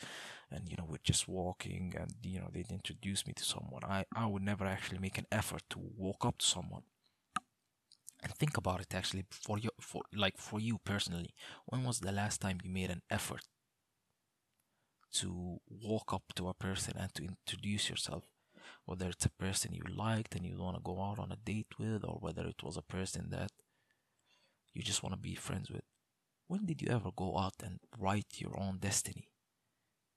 [0.51, 4.05] and, you know, we're just walking and, you know, they'd introduce me to someone, I,
[4.15, 6.83] I would never actually make an effort to walk up to someone.
[8.23, 11.35] And think about it actually for you, for like for you personally.
[11.67, 13.43] When was the last time you made an effort
[15.21, 18.25] to walk up to a person and to introduce yourself
[18.85, 21.73] whether it's a person you liked and you want to go out on a date
[21.79, 23.51] with or whether it was a person that
[24.73, 25.83] you just want to be friends with
[26.49, 29.29] when did you ever go out and write your own destiny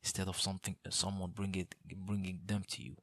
[0.03, 1.75] instead of something someone bring it
[2.05, 2.95] bringing them to you.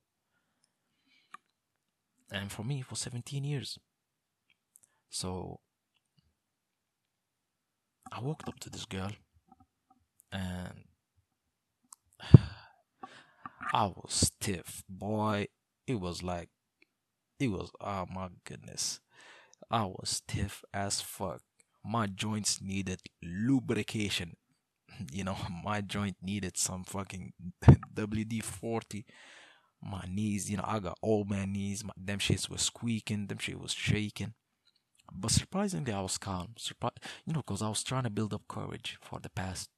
[2.31, 3.79] And for me, for 17 years.
[5.11, 5.61] So
[8.11, 9.13] I walked up to this girl
[10.33, 10.85] and
[13.73, 15.49] I was stiff, boy.
[15.87, 16.49] It was like,
[17.39, 19.01] it was, oh my goodness.
[19.71, 21.43] I was stiff as fuck.
[21.85, 24.37] My joints needed lubrication.
[25.13, 27.35] You know, my joint needed some fucking
[27.95, 29.05] WD 40.
[29.83, 31.85] My knees, you know, I got old man knees.
[31.85, 34.35] My, them shits was squeaking, them shit was shaking.
[35.13, 36.55] But surprisingly, I was calm.
[36.59, 36.97] Surpri-
[37.27, 39.71] you know, because I was trying to build up courage for the past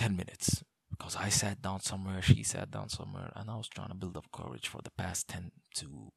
[0.00, 0.64] 10 minutes.
[0.90, 4.16] Because I sat down somewhere, she sat down somewhere, and I was trying to build
[4.16, 6.10] up courage for the past 10 to,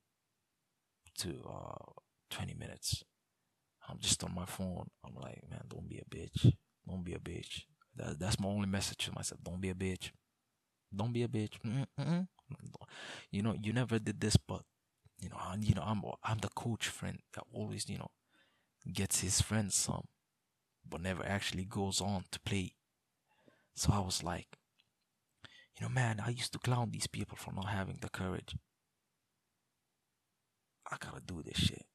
[1.19, 1.91] to uh,
[2.31, 3.03] 20 minutes.
[3.87, 4.87] I'm just on my phone.
[5.05, 6.53] I'm like, man, don't be a bitch.
[6.87, 7.63] Don't be a bitch.
[7.97, 9.41] That, that's my only message to myself.
[9.43, 10.11] Don't be a bitch.
[10.95, 11.59] Don't be a bitch.
[11.65, 12.27] Mm-mm.
[13.31, 14.61] You know, you never did this, but
[15.21, 18.11] you know, and you know, I'm I'm the coach friend that always, you know,
[18.91, 20.05] gets his friends some,
[20.87, 22.73] but never actually goes on to play.
[23.75, 24.47] So I was like,
[25.75, 28.55] you know, man, I used to clown these people for not having the courage.
[30.91, 31.85] I gotta do this shit.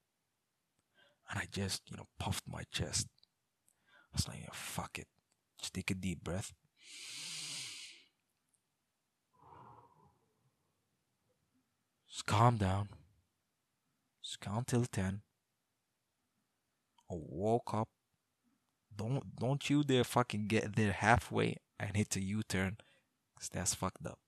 [1.31, 3.07] And I just, you know, puffed my chest.
[4.13, 5.07] I was like, fuck it.
[5.61, 6.53] Just take a deep breath.
[12.11, 12.89] Just calm down.
[14.25, 15.23] Just count till ten.
[17.11, 17.89] I woke up.
[18.97, 22.77] Don't don't you dare fucking get there halfway and hit a U-turn.
[23.39, 24.19] Cause that's fucked up.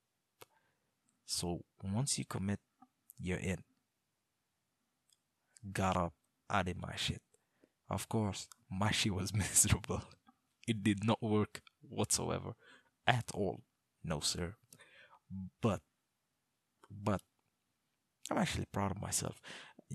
[1.26, 2.60] So once you commit,
[3.18, 3.58] you're in.
[5.72, 6.14] Got up,
[6.64, 7.22] did my shit.
[7.88, 10.02] Of course, my shit was miserable.
[10.66, 12.52] It did not work whatsoever.
[13.06, 13.62] At all.
[14.04, 14.54] No sir.
[15.60, 15.80] But
[16.90, 17.20] but
[18.30, 19.40] I'm actually proud of myself.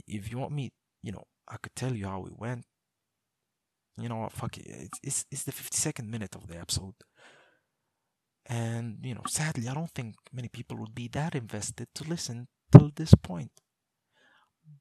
[0.07, 2.65] If you want me, you know, I could tell you how it went.
[3.97, 4.65] You know what, fuck it.
[4.67, 6.95] It's, it's, it's the 52nd minute of the episode.
[8.47, 12.47] And, you know, sadly, I don't think many people would be that invested to listen
[12.71, 13.51] till this point.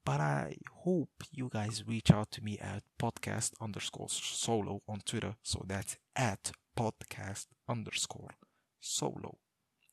[0.03, 5.35] But I hope you guys reach out to me at podcast underscore solo on Twitter.
[5.43, 8.35] So that's at podcast underscore
[8.79, 9.37] solo.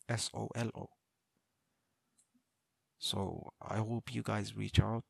[0.09, 0.89] S O L O.
[2.99, 5.05] So I hope you guys reach out,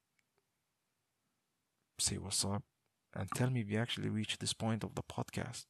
[1.98, 2.62] say what's up,
[3.14, 5.66] and tell me if you actually reached this point of the podcast.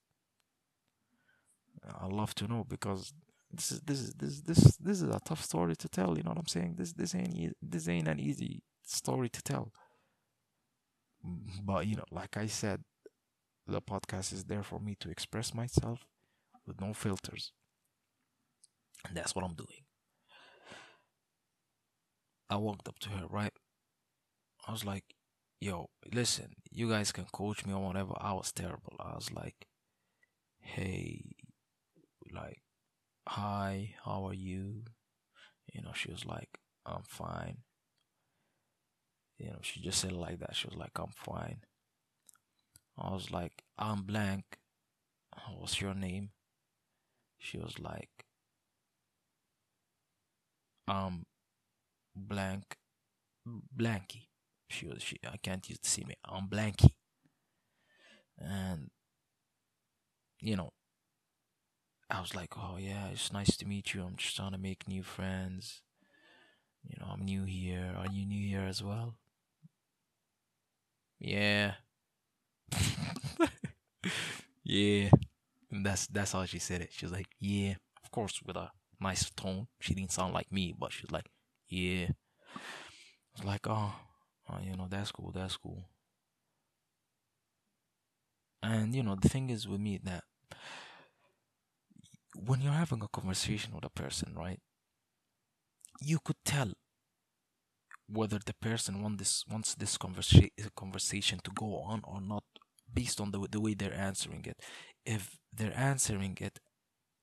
[2.01, 3.13] I'd love to know because
[3.51, 6.17] this is this is this this this is a tough story to tell.
[6.17, 6.75] You know what I'm saying?
[6.79, 9.73] This this ain't this ain't an easy story to tell.
[11.63, 12.83] But you know, like I said,
[13.67, 16.07] the podcast is there for me to express myself
[16.67, 17.53] with no filters,
[19.07, 19.85] and that's what I'm doing.
[22.51, 23.53] I walked up to her, right?
[24.67, 25.05] I was like,
[25.61, 28.13] yo, listen, you guys can coach me or whatever.
[28.21, 28.95] I was terrible.
[29.01, 29.67] I was like,
[30.61, 31.23] hey,
[32.33, 32.63] like,
[33.29, 34.85] hi, how are you?
[35.73, 37.59] You know, she was like, I'm fine.
[39.39, 40.57] You know, she just said like that.
[40.57, 41.65] She was like, I'm fine.
[42.97, 44.59] I was like, I'm blank.
[45.59, 46.31] What's your name?
[47.39, 48.25] She was like,
[50.89, 51.25] um,
[52.17, 52.77] blank,
[53.77, 54.29] blanky.
[54.71, 56.15] She was, she, I can't use the see me.
[56.25, 56.91] I'm blanky.
[58.39, 58.91] And,
[60.41, 60.72] you know,
[62.13, 64.05] I was like, oh yeah, it's nice to meet you.
[64.05, 65.83] I'm just trying to make new friends.
[66.85, 67.93] You know, I'm new here.
[67.97, 69.17] Are you new here as well?
[71.19, 71.75] Yeah.
[74.65, 75.11] yeah.
[75.71, 76.91] And that's that's how she said it.
[76.93, 77.75] She was like, yeah.
[78.05, 79.69] Of course, with a nice tone.
[79.81, 81.31] She didn't sound like me, but she was like,
[81.69, 82.09] yeah.
[82.09, 83.95] I was like, oh,
[84.49, 85.85] oh, you know, that's cool, that's cool.
[88.63, 90.25] And you know, the thing is with me that
[92.37, 94.61] when you're having a conversation with a person, right?
[96.03, 96.75] You could tell
[98.09, 102.45] whether the person want this wants this conversa- conversation to go on or not
[102.93, 104.59] based on the the way they're answering it.
[105.05, 106.59] If they're answering it,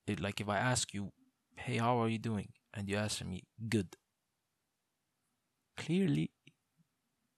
[0.06, 1.12] it like if I ask you,
[1.56, 3.96] "Hey, how are you doing?" and you answer me, "Good,"
[5.76, 6.30] clearly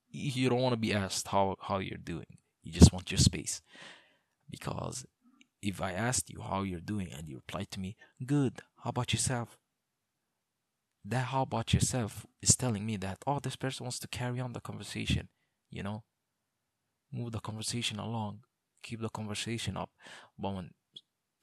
[0.09, 2.37] you don't want to be asked how how you're doing.
[2.63, 3.61] You just want your space.
[4.49, 5.05] Because
[5.63, 7.95] if I asked you how you're doing and you replied to me,
[8.25, 9.57] good, how about yourself?
[11.05, 14.53] That how about yourself is telling me that, oh, this person wants to carry on
[14.53, 15.29] the conversation,
[15.71, 16.03] you know?
[17.11, 18.39] Move the conversation along,
[18.81, 19.89] keep the conversation up.
[20.37, 20.71] But when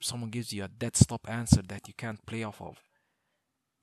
[0.01, 2.77] someone gives you a dead stop answer that you can't play off of,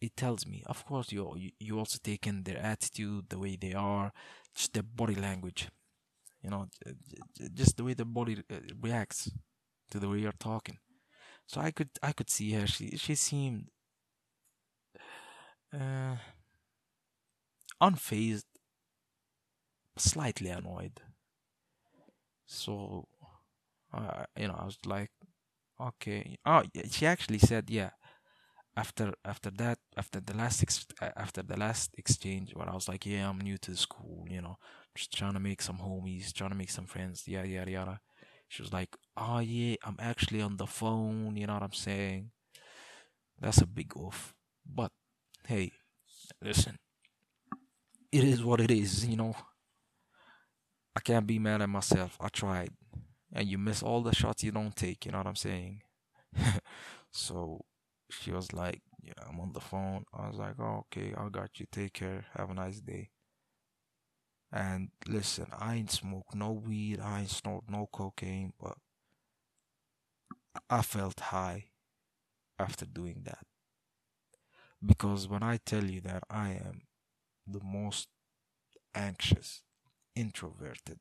[0.01, 0.63] it tells me.
[0.67, 4.13] Of course, you you, also take in their attitude, the way they are,
[4.55, 5.69] just their body language.
[6.43, 6.69] You know,
[7.55, 9.31] just the way the body uh, reacts
[9.91, 10.79] to the way you're talking.
[11.47, 12.67] So I could I could see her.
[12.67, 13.71] She she seemed
[15.75, 16.17] uh,
[17.81, 18.47] unfazed,
[19.99, 21.03] slightly annoyed.
[22.47, 23.09] So,
[23.93, 25.11] uh, you know, I was like,
[25.81, 26.39] okay.
[26.47, 27.91] Oh, she actually said, yeah.
[28.77, 30.87] After after that, after the last ex-
[31.17, 34.43] after the last exchange, where I was like, yeah, I'm new to the school, you
[34.43, 34.59] know,
[34.95, 38.01] just trying to make some homies, trying to make some friends, yada yada yada.
[38.49, 42.31] She was like, oh yeah, I'm actually on the phone, you know what I'm saying?
[43.41, 44.35] That's a big off.
[44.67, 44.93] But
[45.47, 45.73] hey,
[46.43, 46.79] listen,
[48.13, 49.35] it is what it is, you know.
[50.97, 52.17] I can't be mad at myself.
[52.21, 52.71] I tried.
[53.33, 55.83] And you miss all the shots you don't take, you know what I'm saying?
[57.13, 57.65] so
[58.11, 60.05] she was like, Yeah, I'm on the phone.
[60.13, 61.67] I was like, Oh, okay, I got you.
[61.71, 62.25] Take care.
[62.37, 63.11] Have a nice day.
[64.53, 68.77] And listen, I ain't smoke no weed, I ain't snort no cocaine, but
[70.71, 71.71] I felt high
[72.59, 73.47] after doing that.
[74.85, 76.83] Because when I tell you that I am
[77.47, 78.09] the most
[78.95, 79.63] anxious,
[80.17, 81.01] introverted,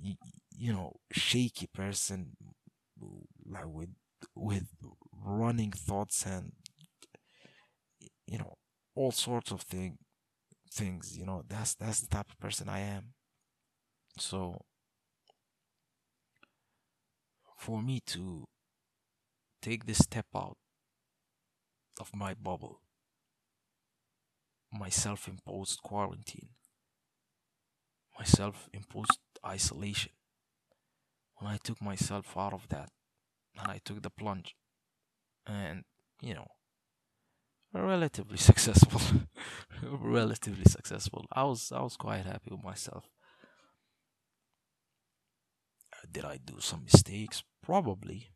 [0.00, 0.14] you,
[0.56, 2.36] you know, shaky person,
[3.46, 3.90] like with
[4.34, 4.64] with
[5.12, 6.52] running thoughts and
[8.26, 8.56] you know
[8.94, 9.98] all sorts of thing
[10.74, 11.16] things.
[11.16, 13.14] You know, that's that's the type of person I am.
[14.18, 14.60] So
[17.56, 18.46] for me to
[19.62, 20.58] take this step out
[22.00, 22.80] of my bubble,
[24.72, 26.50] my self imposed quarantine,
[28.18, 30.12] my self imposed isolation.
[31.38, 32.90] When I took myself out of that
[33.58, 34.54] and I took the plunge,
[35.46, 35.84] and
[36.20, 36.46] you know,
[37.82, 39.00] relatively successful,
[39.82, 41.26] relatively successful.
[41.32, 43.08] I was I was quite happy with myself.
[45.92, 47.42] Uh, did I do some mistakes?
[47.62, 48.30] Probably,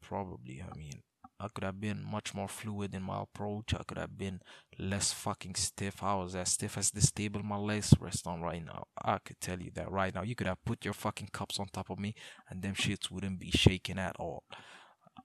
[0.00, 0.62] probably.
[0.62, 1.02] I mean,
[1.42, 3.74] I could have been much more fluid in my approach.
[3.74, 4.40] I could have been
[4.78, 6.02] less fucking stiff.
[6.02, 8.84] I was as stiff as this table my legs rest on right now.
[9.02, 10.22] I could tell you that right now.
[10.22, 12.14] You could have put your fucking cups on top of me
[12.48, 14.44] and them shits wouldn't be shaking at all.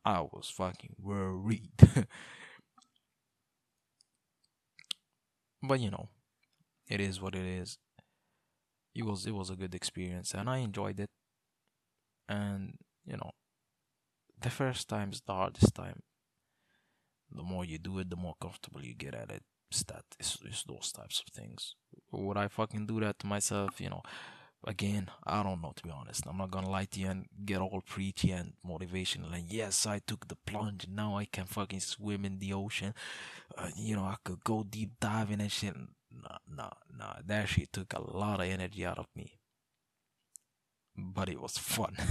[0.03, 1.69] I was fucking worried.
[5.67, 6.09] but you know,
[6.87, 7.77] it is what it is.
[8.95, 11.09] It was it was a good experience and I enjoyed it.
[12.27, 13.31] And you know,
[14.41, 16.01] the first time is the hardest time.
[17.31, 19.43] The more you do it, the more comfortable you get at it.
[19.69, 21.75] It's that it's, it's those types of things.
[22.11, 23.81] Would I fucking do that to myself?
[23.81, 24.01] You know,
[24.65, 26.25] again, I don't know to be honest.
[26.27, 29.33] I'm not gonna lie to you and get all preachy and motivational.
[29.33, 30.87] And yes, I took the plunge.
[30.89, 32.93] Now I can fucking swim in the ocean.
[33.57, 35.75] Uh, you know, I could go deep diving and shit.
[35.75, 37.15] Nah, nah, nah.
[37.25, 39.33] That shit took a lot of energy out of me.
[40.95, 41.95] But it was fun.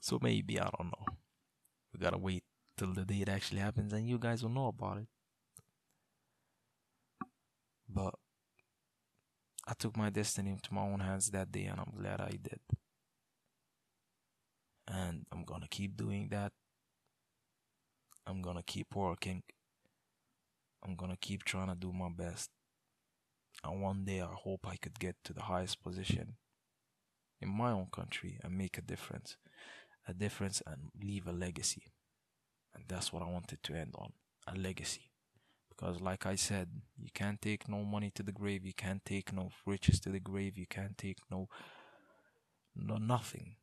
[0.00, 1.06] So maybe, I don't know.
[1.92, 2.42] We gotta wait
[2.76, 5.06] till the day it actually happens and you guys will know about it.
[7.88, 8.14] But
[9.66, 12.60] I took my destiny into my own hands that day and I'm glad I did.
[14.88, 16.52] And I'm gonna keep doing that.
[18.26, 19.42] I'm gonna keep working.
[20.82, 22.50] I'm gonna keep trying to do my best.
[23.62, 26.36] And one day I hope I could get to the highest position
[27.40, 29.36] in my own country and make a difference
[30.06, 31.92] a difference and leave a legacy.
[32.74, 34.12] And that's what I wanted to end on
[34.46, 35.09] a legacy.
[35.80, 36.68] Because, like I said,
[36.98, 40.20] you can't take no money to the grave, you can't take no riches to the
[40.20, 41.48] grave, you can't take no,
[42.76, 43.56] no nothing.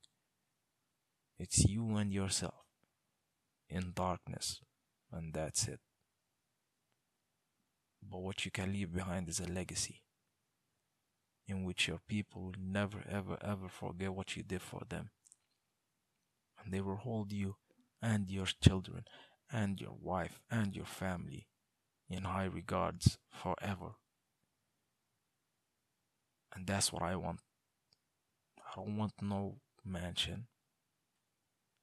[1.37, 2.65] It's you and yourself
[3.69, 4.61] in darkness,
[5.11, 5.79] and that's it.
[8.01, 10.01] But what you can leave behind is a legacy
[11.47, 15.11] in which your people will never, ever, ever forget what you did for them
[16.63, 17.55] and they will hold you
[18.01, 19.05] and your children
[19.51, 21.47] and your wife and your family
[22.09, 23.95] in high regards forever.
[26.53, 27.39] And that's what I want.
[28.59, 29.55] I don't want no
[29.85, 30.47] mansion.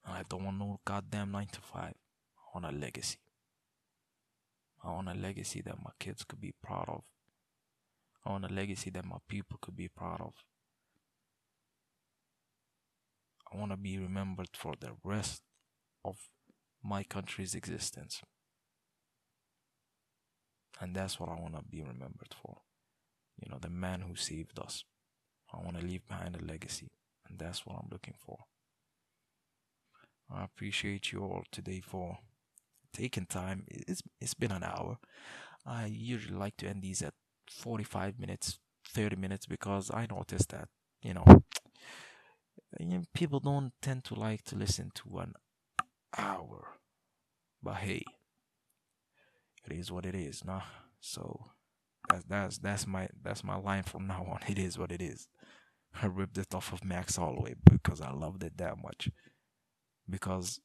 [0.07, 1.81] I don't want no goddamn 9 to 5.
[1.83, 1.93] I
[2.55, 3.19] want a legacy.
[4.83, 7.05] I want a legacy that my kids could be proud of.
[8.27, 10.35] I want a legacy that my people could be proud of.
[13.53, 15.43] I want to be remembered for the rest
[16.05, 16.17] of
[16.83, 18.21] my country's existence.
[20.81, 22.59] And that's what I want to be remembered for.
[23.43, 24.85] You know, the man who saved us.
[25.53, 26.91] I want to leave behind a legacy.
[27.29, 28.39] And that's what I'm looking for.
[30.33, 32.19] I appreciate you all today for
[32.93, 33.65] taking time.
[33.69, 34.99] It's it's been an hour.
[35.67, 37.15] I usually like to end these at
[37.51, 38.59] 45 minutes,
[38.89, 40.69] 30 minutes because I noticed that,
[41.03, 41.25] you know,
[43.15, 45.35] people don't tend to like to listen to an
[46.17, 46.79] hour.
[47.63, 48.05] But hey,
[49.67, 50.63] it is what it is, nah.
[51.01, 51.47] So
[52.09, 54.41] that's that's that's my that's my line from now on.
[54.49, 55.29] It is what it is.
[56.03, 59.11] I ripped it off of Max Holloway because I loved it that much.
[60.09, 60.61] Because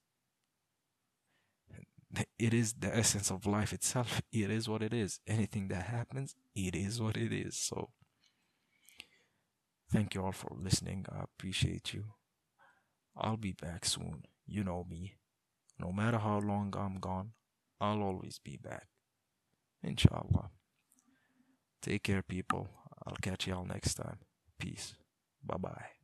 [2.37, 4.21] it is the essence of life itself.
[4.31, 5.19] It is what it is.
[5.27, 7.55] Anything that happens, it is what it is.
[7.57, 7.89] So,
[9.91, 11.05] thank you all for listening.
[11.11, 12.05] I appreciate you.
[13.15, 14.23] I'll be back soon.
[14.47, 15.15] You know me.
[15.77, 17.31] No matter how long I'm gone,
[17.81, 18.87] I'll always be back.
[19.83, 20.51] Inshallah.
[21.81, 22.67] Take care, people.
[23.05, 24.17] I'll catch y'all next time.
[24.59, 24.95] Peace.
[25.43, 25.98] Bye bye.